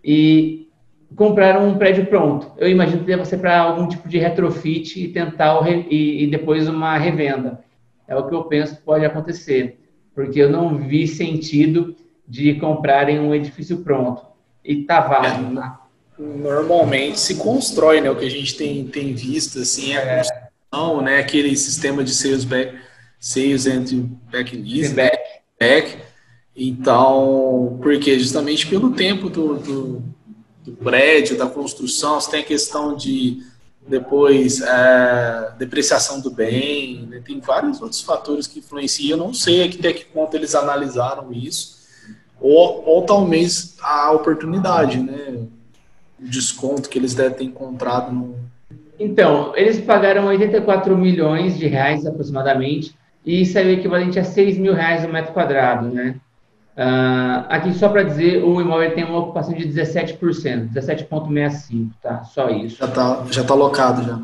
e 0.03 0.69
compraram 1.15 1.67
um 1.67 1.77
prédio 1.77 2.05
pronto. 2.05 2.51
Eu 2.57 2.69
imagino 2.69 2.99
que 2.99 3.05
deva 3.05 3.25
ser 3.25 3.37
para 3.37 3.59
algum 3.59 3.87
tipo 3.87 4.07
de 4.07 4.17
retrofit 4.17 5.03
e 5.03 5.07
tentar, 5.07 5.59
o, 5.59 5.67
e, 5.67 6.23
e 6.23 6.27
depois 6.27 6.67
uma 6.67 6.97
revenda. 6.97 7.63
É 8.07 8.15
o 8.15 8.27
que 8.27 8.35
eu 8.35 8.43
penso 8.43 8.75
que 8.75 8.83
pode 8.83 9.03
acontecer, 9.03 9.79
porque 10.13 10.39
eu 10.39 10.49
não 10.49 10.77
vi 10.77 11.07
sentido 11.07 11.95
de 12.27 12.53
comprarem 12.55 13.19
um 13.19 13.33
edifício 13.33 13.77
pronto. 13.79 14.25
E 14.63 14.83
tá 14.83 15.01
válido, 15.01 15.59
é, 15.59 15.73
Normalmente 16.17 17.19
se 17.19 17.35
constrói, 17.35 17.99
né? 17.99 18.09
O 18.09 18.15
que 18.15 18.25
a 18.25 18.31
gente 18.31 18.55
tem, 18.55 18.87
tem 18.87 19.13
visto, 19.13 19.59
assim, 19.59 19.93
é 19.93 19.97
a 19.97 20.01
é. 20.01 20.17
construção, 20.17 21.01
né? 21.01 21.19
Aquele 21.19 21.55
sistema 21.57 22.03
de 22.03 22.13
sales 22.13 22.45
back, 22.45 22.77
sales 23.19 23.67
and 23.67 23.85
back 24.31 24.55
lease, 24.55 24.93
back. 24.93 25.17
back. 25.59 25.97
Então, 26.55 27.77
porque 27.81 28.17
justamente 28.17 28.65
pelo 28.67 28.91
tempo 28.91 29.29
do, 29.29 29.55
do, 29.55 30.03
do 30.63 30.71
prédio, 30.71 31.37
da 31.37 31.47
construção, 31.47 32.19
você 32.19 32.31
tem 32.31 32.39
a 32.39 32.45
questão 32.45 32.95
de 32.95 33.43
depois 33.87 34.61
é, 34.61 35.53
depreciação 35.59 36.19
do 36.19 36.31
bem, 36.31 37.05
né? 37.07 37.21
tem 37.23 37.39
vários 37.39 37.81
outros 37.81 38.01
fatores 38.01 38.47
que 38.47 38.59
influenciam. 38.59 39.17
Eu 39.17 39.25
não 39.25 39.33
sei 39.33 39.67
até 39.67 39.93
que 39.93 40.05
ponto 40.05 40.35
eles 40.35 40.55
analisaram 40.55 41.31
isso, 41.31 41.75
ou, 42.39 42.83
ou 42.85 43.03
talvez 43.03 43.75
a 43.81 44.11
oportunidade, 44.11 44.97
né? 44.97 45.45
Desconto 46.19 46.89
que 46.89 46.97
eles 46.97 47.13
devem 47.13 47.37
ter 47.37 47.43
encontrado 47.43 48.11
no. 48.11 48.35
Então, 48.99 49.53
eles 49.55 49.79
pagaram 49.81 50.27
84 50.27 50.97
milhões 50.97 51.57
de 51.57 51.67
reais 51.67 52.05
aproximadamente, 52.05 52.95
e 53.25 53.41
isso 53.41 53.57
é 53.59 53.63
o 53.63 53.69
equivalente 53.69 54.17
a 54.19 54.23
6 54.23 54.57
mil 54.57 54.73
reais 54.73 55.03
o 55.03 55.09
metro 55.09 55.33
quadrado, 55.33 55.87
né? 55.87 56.15
Uh, 56.77 57.47
aqui, 57.47 57.73
só 57.73 57.87
para 57.87 58.03
dizer, 58.03 58.43
o 58.43 58.59
imóvel 58.59 58.93
tem 58.93 59.05
uma 59.05 59.19
ocupação 59.19 59.53
de 59.53 59.65
17%, 59.65 60.73
17,65%, 60.73 61.89
tá? 62.01 62.23
Só 62.23 62.49
isso. 62.49 62.77
Já 62.77 62.85
está 62.85 63.25
já 63.31 63.43
tá 63.43 63.53
alocado, 63.53 64.03
já. 64.03 64.19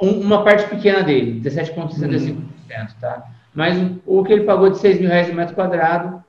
Um, 0.00 0.20
uma 0.20 0.44
parte 0.44 0.68
pequena 0.68 1.02
dele, 1.02 1.40
17,65%, 1.40 2.36
hum. 2.36 2.42
tá? 3.00 3.24
Mas 3.52 3.76
o, 3.76 4.20
o 4.20 4.24
que 4.24 4.32
ele 4.32 4.44
pagou 4.44 4.70
de 4.70 4.78
6 4.78 5.00
mil 5.00 5.08
reais 5.08 5.28
o 5.28 5.34
metro 5.34 5.56
quadrado, 5.56 6.22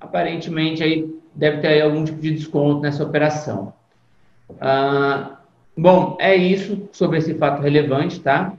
aparentemente 0.00 0.82
aí 0.82 1.08
deve 1.34 1.58
ter 1.58 1.68
aí 1.68 1.80
algum 1.80 2.04
tipo 2.04 2.20
de 2.20 2.32
desconto 2.32 2.80
nessa 2.80 3.04
operação. 3.04 3.72
Uh, 4.60 5.36
bom, 5.76 6.16
é 6.20 6.34
isso 6.34 6.88
sobre 6.92 7.18
esse 7.18 7.34
fato 7.34 7.62
relevante, 7.62 8.20
tá? 8.20 8.54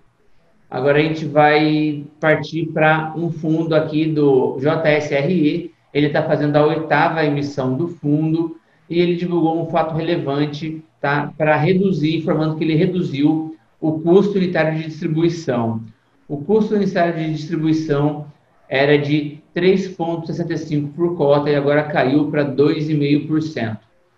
Agora 0.69 0.97
a 0.97 1.01
gente 1.01 1.25
vai 1.25 2.03
partir 2.19 2.65
para 2.67 3.13
um 3.15 3.29
fundo 3.29 3.75
aqui 3.75 4.07
do 4.07 4.57
JSRE, 4.57 5.71
ele 5.93 6.07
está 6.07 6.23
fazendo 6.23 6.55
a 6.55 6.65
oitava 6.65 7.23
emissão 7.23 7.77
do 7.77 7.87
fundo 7.87 8.57
e 8.89 8.99
ele 8.99 9.15
divulgou 9.15 9.61
um 9.61 9.69
fato 9.69 9.93
relevante 9.93 10.83
tá, 10.99 11.31
para 11.37 11.55
reduzir, 11.55 12.17
informando 12.17 12.55
que 12.55 12.63
ele 12.63 12.75
reduziu 12.75 13.55
o 13.79 13.99
custo 13.99 14.37
unitário 14.37 14.77
de 14.77 14.85
distribuição. 14.85 15.81
O 16.27 16.37
custo 16.37 16.73
unitário 16.73 17.15
de 17.15 17.33
distribuição 17.33 18.25
era 18.67 18.97
de 18.97 19.39
3,65% 19.55 20.93
por 20.95 21.15
cota 21.15 21.49
e 21.49 21.55
agora 21.55 21.83
caiu 21.83 22.31
para 22.31 22.43
2,5%. 22.43 23.77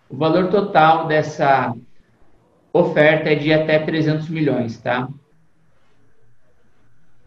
O 0.10 0.18
valor 0.18 0.50
total 0.50 1.08
dessa 1.08 1.76
oferta 2.72 3.30
é 3.30 3.36
de 3.36 3.54
até 3.54 3.80
300 3.80 4.30
milhões, 4.30 4.78
tá? 4.78 5.08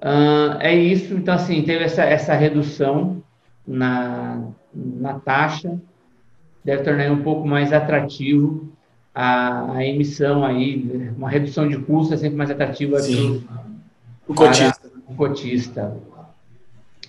Uh, 0.01 0.55
é 0.61 0.75
isso, 0.75 1.15
então 1.15 1.35
assim, 1.35 1.63
teve 1.63 1.85
essa, 1.85 2.05
essa 2.05 2.35
redução 2.35 3.23
na, 3.67 4.49
na 4.73 5.19
taxa, 5.19 5.81
deve 6.65 6.85
tornar 6.85 7.11
um 7.11 7.23
pouco 7.23 7.47
mais 7.47 7.73
atrativo 7.73 8.73
a, 9.15 9.73
a 9.73 9.85
emissão 9.85 10.45
aí, 10.45 11.11
uma 11.17 11.29
redução 11.29 11.69
de 11.69 11.77
custo 11.79 12.15
é 12.15 12.17
sempre 12.17 12.37
mais 12.37 12.51
atrativa 12.51 13.01
Sim. 13.01 13.45
o 14.29 14.35
cotista. 14.35 14.91
o 15.09 15.15
cotista. 15.15 15.97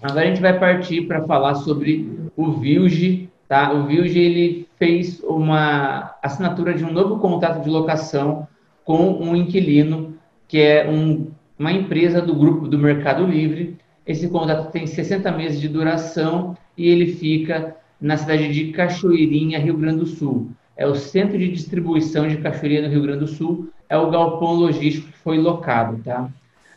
Agora 0.02 0.22
a 0.22 0.26
gente 0.26 0.42
vai 0.42 0.58
partir 0.58 1.02
para 1.04 1.24
falar 1.26 1.54
sobre 1.56 2.30
o 2.36 2.54
Vilge, 2.54 3.29
tá? 3.50 3.74
O 3.74 3.86
Vilge 3.86 4.18
ele 4.18 4.70
fez 4.78 5.22
uma 5.24 6.16
assinatura 6.24 6.74
de 6.74 6.86
um 6.86 6.94
novo 6.94 7.20
contrato 7.20 7.62
de 7.62 7.70
locação 7.70 8.48
com 8.86 9.22
um 9.22 9.36
inquilino 9.36 10.18
que 10.48 10.60
é 10.60 10.90
um, 10.90 11.28
uma 11.58 11.74
empresa 11.74 12.22
do 12.22 12.34
grupo 12.34 12.68
do 12.68 12.78
Mercado 12.78 13.26
Livre 13.26 13.78
esse 14.10 14.28
contrato 14.28 14.72
tem 14.72 14.88
60 14.88 15.32
meses 15.34 15.62
de 15.62 15.68
duração 15.68 16.58
e 16.76 16.88
ele 16.88 17.14
fica 17.14 17.76
na 18.02 18.18
cidade 18.18 18.52
de 18.52 18.72
Cachoeirinha, 18.72 19.60
Rio 19.60 19.78
Grande 19.78 20.00
do 20.00 20.08
Sul. 20.08 20.50
É 20.76 20.88
o 20.88 20.96
centro 20.96 21.38
de 21.38 21.48
distribuição 21.52 22.28
de 22.28 22.38
Cachoeirinha 22.38 22.82
no 22.82 22.90
Rio 22.90 23.04
Grande 23.04 23.20
do 23.20 23.28
Sul, 23.28 23.70
é 23.88 23.96
o 23.96 24.10
galpão 24.10 24.54
logístico 24.54 25.12
que 25.12 25.18
foi 25.20 25.38
locado, 25.38 26.02
tá? 26.04 26.28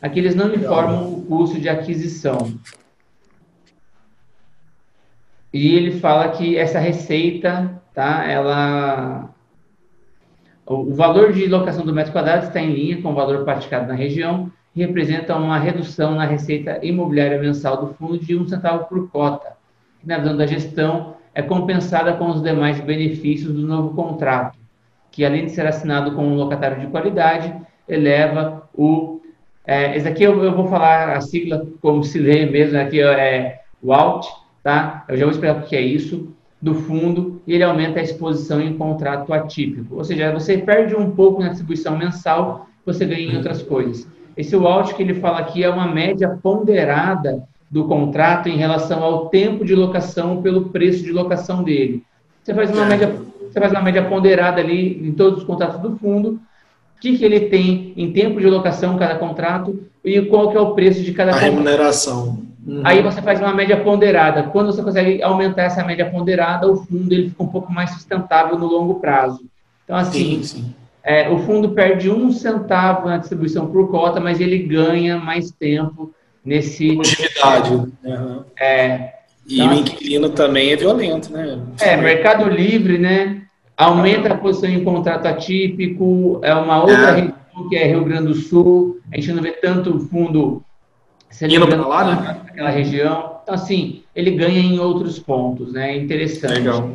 Aqui 0.03 0.19
eles 0.19 0.35
não 0.35 0.55
informam 0.55 1.11
o 1.11 1.23
custo 1.23 1.59
de 1.59 1.71
aquisição. 1.71 2.53
E 5.53 5.75
ele 5.75 5.93
fala 5.93 6.31
que 6.31 6.57
essa 6.57 6.79
receita, 6.79 7.81
tá? 7.95 8.25
Ela 8.27 9.29
o 10.65 10.95
valor 10.95 11.33
de 11.33 11.47
locação 11.47 11.85
do 11.85 11.93
metro 11.93 12.13
quadrado 12.13 12.47
está 12.47 12.61
em 12.61 12.73
linha 12.73 13.03
com 13.03 13.11
o 13.11 13.15
valor 13.15 13.45
praticado 13.45 13.89
na 13.89 13.95
região 13.95 14.51
representa 14.75 15.37
uma 15.37 15.59
redução 15.59 16.15
na 16.15 16.25
receita 16.25 16.81
imobiliária 16.83 17.39
mensal 17.39 17.77
do 17.85 17.95
fundo 17.95 18.19
de 18.19 18.37
um 18.37 18.47
centavo 18.49 18.87
por 18.87 19.11
cota, 19.11 19.53
que 20.01 20.09
na 20.09 20.19
visão 20.19 20.37
da 20.37 20.47
gestão 20.47 21.15
é 21.35 21.43
compensada 21.43 22.15
com 22.15 22.31
os 22.31 22.43
demais 22.43 22.81
benefícios 22.81 23.53
do 23.53 23.67
novo 23.67 23.95
contrato, 23.95 24.59
que 25.11 25.25
além 25.25 25.47
de 25.47 25.53
ser 25.53 25.67
assinado 25.67 26.13
com 26.13 26.27
um 26.27 26.37
locatário 26.37 26.81
de 26.81 26.87
qualidade, 26.87 27.55
eleva 27.87 28.69
o... 28.75 29.21
É, 29.65 29.97
esse 29.97 30.09
aqui 30.09 30.25
eu, 30.25 30.43
eu, 30.43 30.55
vou 30.55 30.67
falar 30.67 31.17
a 31.17 31.21
sigla 31.21 31.67
como 31.81 32.03
se 32.03 32.19
lê 32.19 32.47
mesmo, 32.47 32.79
aqui 32.79 33.01
é 33.01 33.61
o 33.81 33.93
ALT, 33.93 34.27
tá? 34.63 35.05
Eu 35.09 35.17
já 35.17 35.25
vou 35.25 35.33
explicar 35.33 35.59
o 35.59 35.63
que 35.63 35.77
é 35.77 35.81
isso, 35.81 36.33
do 36.61 36.75
fundo, 36.75 37.43
e 37.45 37.55
ele 37.55 37.65
aumenta 37.65 37.99
a 37.99 38.03
exposição 38.03 38.61
em 38.61 38.77
contrato 38.79 39.33
atípico. 39.33 39.97
Ou 39.97 40.05
seja, 40.05 40.33
você 40.33 40.57
perde 40.59 40.95
um 40.95 41.11
pouco 41.11 41.43
na 41.43 41.49
distribuição 41.49 41.99
mensal, 41.99 42.69
você 42.87 43.05
ganha 43.05 43.33
em 43.33 43.37
outras 43.37 43.63
coisas. 43.63 44.07
Esse 44.37 44.55
out 44.55 44.95
que 44.95 45.03
ele 45.03 45.15
fala 45.15 45.41
aqui 45.41 45.65
é 45.65 45.69
uma 45.69 45.87
média 45.87 46.39
ponderada 46.41 47.43
do 47.69 47.85
contrato 47.85 48.49
em 48.49 48.57
relação 48.57 49.03
ao 49.03 49.29
tempo 49.29 49.65
de 49.65 49.75
locação 49.75 50.41
pelo 50.41 50.67
preço 50.67 51.03
de 51.03 51.11
locação 51.11 51.65
dele. 51.65 52.05
Você 52.43 52.55
faz 52.55 52.71
uma 52.71 52.85
média, 52.85 53.15
você 53.51 53.59
faz 53.59 53.73
uma 53.73 53.83
média 53.83 54.05
ponderada 54.05 54.61
ali 54.61 55.07
em 55.07 55.13
todos 55.13 55.41
os 55.41 55.45
contratos 55.45 55.81
do 55.81 55.97
fundo, 55.97 56.41
o 56.97 57.01
que, 57.01 57.19
que 57.19 57.25
ele 57.25 57.41
tem 57.41 57.93
em 57.97 58.13
tempo 58.13 58.41
de 58.41 58.47
locação 58.47 58.97
cada 58.97 59.17
contrato 59.17 59.83
e 60.05 60.21
qual 60.23 60.51
que 60.51 60.57
é 60.57 60.61
o 60.61 60.75
preço 60.75 61.03
de 61.03 61.13
cada 61.13 61.33
a 61.33 61.35
contrato. 61.35 61.51
remuneração. 61.51 62.52
Uhum. 62.67 62.83
Aí 62.85 63.03
você 63.03 63.21
faz 63.21 63.41
uma 63.41 63.53
média 63.53 63.77
ponderada. 63.77 64.45
Quando 64.45 64.73
você 64.73 64.83
consegue 64.83 65.23
aumentar 65.23 65.63
essa 65.63 65.85
média 65.85 66.09
ponderada, 66.09 66.71
o 66.71 66.77
fundo 66.77 67.13
ele 67.13 67.31
fica 67.31 67.43
um 67.43 67.49
pouco 67.49 67.73
mais 67.73 67.91
sustentável 67.91 68.59
no 68.59 68.67
longo 68.67 69.01
prazo. 69.01 69.45
Então, 69.85 69.97
assim, 69.97 70.43
sim, 70.43 70.45
sim. 70.45 70.75
É, 71.05 71.29
o 71.29 71.39
fundo 71.41 71.71
perde 71.71 72.09
um 72.09 72.31
centavo 72.31 73.09
na 73.09 73.17
distribuição 73.17 73.67
por 73.67 73.91
cota, 73.91 74.21
mas 74.21 74.41
ele 74.41 74.59
ganha 74.59 75.19
mais 75.19 75.51
tempo 75.51 76.15
nesse. 76.45 76.93
Longevidade. 76.93 77.75
Uhum. 78.05 78.45
É, 78.59 79.15
E 79.47 79.61
então, 79.61 79.71
o 79.71 79.79
inquilino 79.81 80.29
também 80.31 80.71
é 80.71 80.77
violento, 80.77 81.33
né? 81.33 81.61
É, 81.81 81.97
Mercado 81.97 82.49
Livre, 82.49 82.99
né? 82.99 83.43
Aumenta 83.77 84.33
a 84.33 84.39
posição 84.39 84.71
em 84.71 84.85
contrato 84.85 85.27
atípico, 85.27 86.39
é 86.43 86.55
uma 86.55 86.81
outra 86.81 87.11
é. 87.11 87.15
região 87.15 87.69
que 87.69 87.77
é 87.77 87.89
Rio 87.89 88.05
Grande 88.05 88.29
do 88.29 88.35
Sul. 88.35 89.01
A 89.13 89.17
gente 89.17 89.33
não 89.33 89.43
vê 89.43 89.51
tanto 89.51 89.99
fundo 89.99 90.63
indo 91.41 91.67
para 91.67 91.87
lá, 91.87 92.05
né? 92.05 92.41
Naquela 92.45 92.71
região. 92.71 93.37
Então, 93.43 93.55
assim, 93.55 94.03
ele 94.15 94.33
ganha 94.33 94.61
em 94.61 94.79
outros 94.79 95.19
pontos, 95.19 95.73
né? 95.73 95.93
É 95.93 95.97
interessante. 95.97 96.55
Legal. 96.55 96.91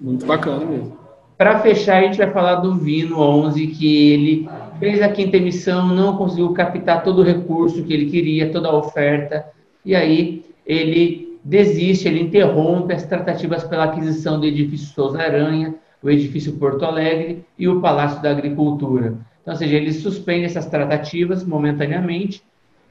Muito 0.00 0.24
bacana 0.26 0.64
mesmo. 0.64 0.96
Para 1.36 1.58
fechar, 1.60 1.98
a 1.98 2.02
gente 2.02 2.18
vai 2.18 2.30
falar 2.30 2.56
do 2.56 2.76
Vino 2.76 3.18
11, 3.18 3.66
que 3.68 4.12
ele 4.12 4.48
fez 4.78 5.02
a 5.02 5.08
quinta 5.08 5.36
emissão, 5.36 5.88
não 5.88 6.16
conseguiu 6.16 6.52
captar 6.52 7.02
todo 7.02 7.20
o 7.20 7.24
recurso 7.24 7.82
que 7.82 7.92
ele 7.92 8.06
queria, 8.06 8.52
toda 8.52 8.68
a 8.68 8.76
oferta, 8.76 9.44
e 9.84 9.96
aí 9.96 10.44
ele 10.64 11.38
desiste, 11.44 12.06
ele 12.06 12.20
interrompe 12.20 12.94
as 12.94 13.04
tratativas 13.04 13.64
pela 13.64 13.84
aquisição 13.84 14.38
do 14.38 14.46
edifício 14.46 14.94
Souza 14.94 15.20
Aranha, 15.20 15.74
o 16.02 16.08
edifício 16.08 16.52
Porto 16.52 16.84
Alegre 16.84 17.44
e 17.58 17.66
o 17.66 17.80
Palácio 17.80 18.22
da 18.22 18.30
Agricultura. 18.30 19.14
Então, 19.42 19.52
ou 19.52 19.56
seja, 19.56 19.74
ele 19.74 19.92
suspende 19.92 20.44
essas 20.44 20.66
tratativas 20.66 21.44
momentaneamente 21.44 22.42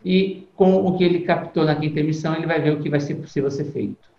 e 0.03 0.47
com 0.55 0.75
o 0.85 0.97
que 0.97 1.03
ele 1.03 1.21
captou 1.21 1.65
na 1.65 1.75
quinta 1.75 1.99
emissão, 1.99 2.35
ele 2.35 2.45
vai 2.45 2.61
ver 2.61 2.73
o 2.73 2.79
que 2.79 2.89
vai 2.89 2.99
ser 2.99 3.15
possível 3.15 3.49
ser 3.49 3.65
feito. 3.65 4.13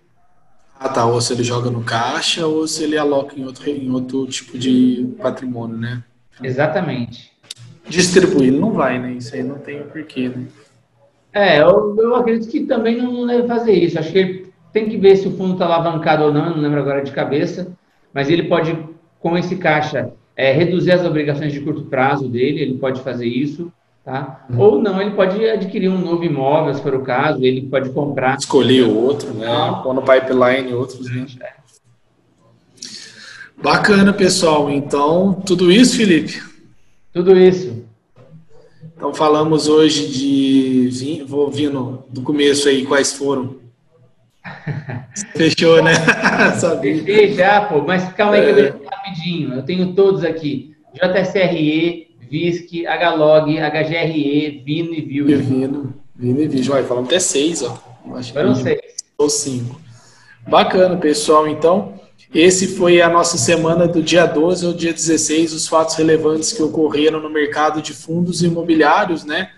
Ah, 0.78 0.88
tá. 0.88 1.06
Ou 1.06 1.20
se 1.20 1.32
ele 1.32 1.44
joga 1.44 1.70
no 1.70 1.82
caixa 1.82 2.46
ou 2.46 2.66
se 2.66 2.84
ele 2.84 2.96
aloca 2.96 3.38
em 3.38 3.44
outro, 3.44 3.70
em 3.70 3.90
outro 3.90 4.26
tipo 4.26 4.58
de 4.58 5.14
patrimônio, 5.20 5.76
né? 5.76 6.02
Exatamente. 6.42 7.32
Distribuir 7.88 8.52
não 8.52 8.72
vai, 8.72 8.98
né? 8.98 9.12
Isso 9.12 9.34
aí 9.34 9.42
não 9.42 9.58
tem 9.58 9.82
porquê, 9.84 10.28
né? 10.28 10.46
É, 11.32 11.60
eu, 11.60 11.96
eu 11.98 12.14
acredito 12.14 12.50
que 12.50 12.60
também 12.60 12.96
não 12.96 13.26
deve 13.26 13.46
fazer 13.46 13.72
isso. 13.72 13.98
Acho 13.98 14.12
que 14.12 14.18
ele 14.18 14.52
tem 14.72 14.88
que 14.88 14.96
ver 14.96 15.16
se 15.16 15.28
o 15.28 15.36
fundo 15.36 15.54
está 15.54 15.66
alavancado 15.66 16.24
ou 16.24 16.32
não, 16.32 16.50
não 16.50 16.60
lembro 16.60 16.80
agora 16.80 17.02
de 17.02 17.12
cabeça, 17.12 17.76
mas 18.12 18.28
ele 18.28 18.44
pode, 18.44 18.76
com 19.20 19.36
esse 19.36 19.56
caixa, 19.56 20.12
é, 20.36 20.52
reduzir 20.52 20.92
as 20.92 21.04
obrigações 21.04 21.52
de 21.52 21.60
curto 21.60 21.84
prazo 21.84 22.28
dele, 22.28 22.60
ele 22.60 22.78
pode 22.78 23.00
fazer 23.02 23.26
isso, 23.26 23.72
tá? 24.04 24.44
Uhum. 24.50 24.58
Ou 24.60 24.82
não, 24.82 25.00
ele 25.00 25.12
pode 25.12 25.44
adquirir 25.48 25.88
um 25.88 25.98
novo 25.98 26.24
imóvel, 26.24 26.74
se 26.74 26.82
for 26.82 26.94
o 26.94 27.02
caso, 27.02 27.44
ele 27.44 27.62
pode 27.62 27.90
comprar. 27.90 28.36
Escolher 28.36 28.82
outro, 28.82 29.32
né? 29.34 29.46
Pôr 29.82 29.94
no 29.94 30.02
pipeline 30.02 30.72
outros, 30.74 31.10
né? 31.10 31.26
É. 31.40 31.52
Bacana, 33.60 34.12
pessoal. 34.12 34.70
Então, 34.70 35.32
tudo 35.46 35.72
isso, 35.72 35.96
Felipe? 35.96 36.42
Tudo 37.12 37.36
isso. 37.36 37.84
Então, 38.96 39.14
falamos 39.14 39.68
hoje 39.68 40.08
de. 40.08 41.24
Vou 41.26 41.50
vindo 41.50 42.04
do 42.10 42.22
começo 42.22 42.68
aí, 42.68 42.84
quais 42.84 43.12
foram 43.12 43.64
Fechou, 45.34 45.82
né? 45.82 45.94
Fechei 46.80 47.34
já, 47.34 47.62
pô. 47.62 47.82
Mas 47.82 48.12
calma 48.12 48.34
aí 48.34 48.42
que 48.54 48.60
eu 48.60 48.72
vou 48.72 48.86
rapidinho. 48.90 49.54
Eu 49.54 49.62
tenho 49.62 49.92
todos 49.94 50.24
aqui. 50.24 50.74
JCRE, 50.94 52.03
VISC, 52.30 52.84
HLOG, 52.86 53.58
HGRE, 53.58 54.62
Vino 54.64 54.94
e 54.94 55.00
View. 55.00 55.26
Vino, 55.26 55.94
Vino 56.14 56.42
e 56.42 56.48
View. 56.48 56.64
Vai, 56.64 56.82
falamos 56.82 57.08
até 57.08 57.18
seis, 57.18 57.62
ó. 57.62 57.76
Foram 58.32 58.54
seis. 58.54 58.80
Ou 59.18 59.30
cinco. 59.30 59.80
Bacana, 60.46 60.96
pessoal. 60.96 61.48
Então, 61.48 61.94
esse 62.34 62.66
foi 62.76 63.00
a 63.00 63.08
nossa 63.08 63.38
semana 63.38 63.86
do 63.86 64.02
dia 64.02 64.26
12 64.26 64.66
ao 64.66 64.72
dia 64.72 64.92
16, 64.92 65.52
os 65.52 65.68
fatos 65.68 65.94
relevantes 65.94 66.52
que 66.52 66.62
ocorreram 66.62 67.20
no 67.20 67.30
mercado 67.30 67.80
de 67.80 67.92
fundos 67.92 68.42
imobiliários, 68.42 69.24
né? 69.24 69.50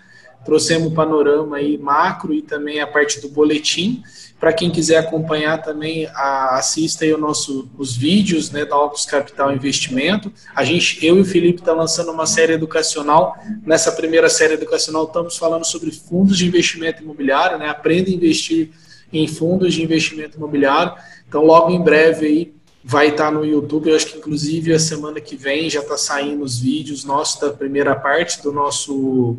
Trouxemos 0.45 0.91
um 0.91 0.93
panorama 0.93 1.57
aí 1.57 1.77
macro 1.77 2.33
e 2.33 2.41
também 2.41 2.79
a 2.79 2.87
parte 2.87 3.19
do 3.19 3.29
boletim. 3.29 4.01
Para 4.39 4.53
quem 4.53 4.69
quiser 4.69 4.97
acompanhar 4.97 5.61
também, 5.63 6.05
a, 6.13 6.57
assista 6.57 7.03
aí 7.03 7.13
o 7.13 7.17
nosso, 7.17 7.67
os 7.77 7.95
vídeos 7.95 8.51
né, 8.51 8.65
da 8.65 8.79
Opus 8.79 9.05
Capital 9.05 9.51
Investimento. 9.51 10.31
A 10.55 10.63
gente, 10.63 11.03
eu 11.05 11.17
e 11.17 11.21
o 11.21 11.25
Felipe 11.25 11.59
está 11.59 11.73
lançando 11.73 12.11
uma 12.11 12.25
série 12.25 12.53
educacional. 12.53 13.35
Nessa 13.65 13.91
primeira 13.91 14.29
série 14.29 14.53
educacional 14.53 15.05
estamos 15.05 15.37
falando 15.37 15.65
sobre 15.65 15.91
fundos 15.91 16.37
de 16.37 16.45
investimento 16.45 17.01
imobiliário, 17.01 17.57
né? 17.57 17.67
Aprenda 17.67 18.09
a 18.09 18.13
investir 18.13 18.69
em 19.11 19.27
fundos 19.27 19.73
de 19.73 19.81
investimento 19.81 20.37
imobiliário. 20.37 20.93
Então, 21.27 21.43
logo 21.43 21.71
em 21.71 21.81
breve 21.81 22.25
aí 22.25 22.57
vai 22.83 23.09
estar 23.09 23.25
tá 23.25 23.31
no 23.31 23.43
YouTube. 23.43 23.89
Eu 23.89 23.95
acho 23.95 24.07
que 24.07 24.17
inclusive 24.17 24.73
a 24.73 24.79
semana 24.79 25.19
que 25.19 25.35
vem 25.35 25.69
já 25.69 25.81
está 25.81 25.97
saindo 25.97 26.43
os 26.43 26.59
vídeos 26.59 27.03
nossos 27.03 27.41
da 27.41 27.49
primeira 27.49 27.93
parte 27.95 28.41
do 28.41 28.51
nosso 28.51 29.37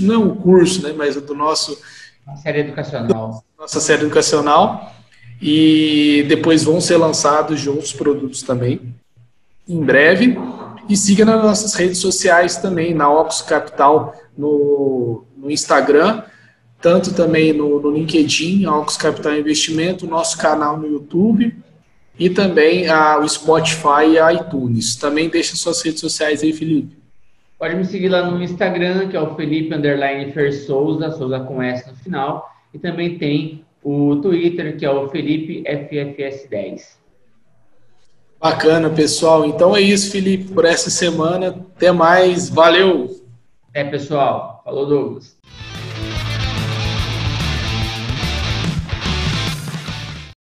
não 0.00 0.28
o 0.28 0.36
curso, 0.36 0.82
né, 0.82 0.94
mas 0.96 1.14
do 1.16 1.34
nosso 1.34 1.78
série 2.34 2.60
educacional. 2.60 3.44
Nossa 3.58 3.80
série 3.80 4.02
educacional. 4.02 4.92
E 5.40 6.24
depois 6.28 6.64
vão 6.64 6.80
ser 6.80 6.96
lançados 6.96 7.66
outros 7.66 7.92
produtos 7.92 8.42
também, 8.42 8.94
em 9.68 9.84
breve. 9.84 10.36
E 10.88 10.96
siga 10.96 11.24
nas 11.24 11.42
nossas 11.42 11.74
redes 11.74 11.98
sociais 11.98 12.56
também, 12.56 12.94
na 12.94 13.10
Ox 13.10 13.42
Capital 13.42 14.14
no, 14.36 15.24
no 15.36 15.50
Instagram, 15.50 16.22
tanto 16.80 17.12
também 17.12 17.52
no, 17.52 17.80
no 17.80 17.90
LinkedIn, 17.90 18.66
Ox 18.66 18.96
Capital 18.96 19.34
Investimento, 19.34 20.06
nosso 20.06 20.38
canal 20.38 20.76
no 20.78 20.86
YouTube 20.86 21.54
e 22.18 22.30
também 22.30 22.88
a, 22.88 23.18
o 23.18 23.28
Spotify 23.28 24.12
e 24.12 24.18
a 24.18 24.32
iTunes. 24.32 24.96
Também 24.96 25.28
deixa 25.28 25.56
suas 25.56 25.82
redes 25.82 26.00
sociais 26.00 26.42
aí, 26.42 26.52
Felipe. 26.52 26.96
Pode 27.58 27.74
me 27.74 27.84
seguir 27.84 28.08
lá 28.08 28.30
no 28.30 28.42
Instagram, 28.42 29.08
que 29.08 29.16
é 29.16 29.20
o 29.20 29.34
Felipe 29.34 29.74
Underline 29.74 30.30
Fer 30.32 30.52
Souza, 30.52 31.10
Souza 31.10 31.40
com 31.40 31.62
S 31.62 31.88
no 31.88 31.96
final. 31.96 32.50
E 32.74 32.78
também 32.78 33.16
tem 33.18 33.64
o 33.82 34.16
Twitter, 34.16 34.76
que 34.76 34.84
é 34.84 34.90
o 34.90 35.08
Felipe 35.08 35.62
FFS10. 35.62 36.96
Bacana, 38.38 38.90
pessoal. 38.90 39.46
Então 39.46 39.74
é 39.74 39.80
isso, 39.80 40.10
Felipe, 40.10 40.52
por 40.52 40.64
essa 40.64 40.90
semana. 40.90 41.48
Até 41.48 41.90
mais. 41.90 42.50
Valeu! 42.50 43.22
É, 43.72 43.84
pessoal. 43.84 44.60
Falou, 44.64 44.86
Douglas. 44.86 45.35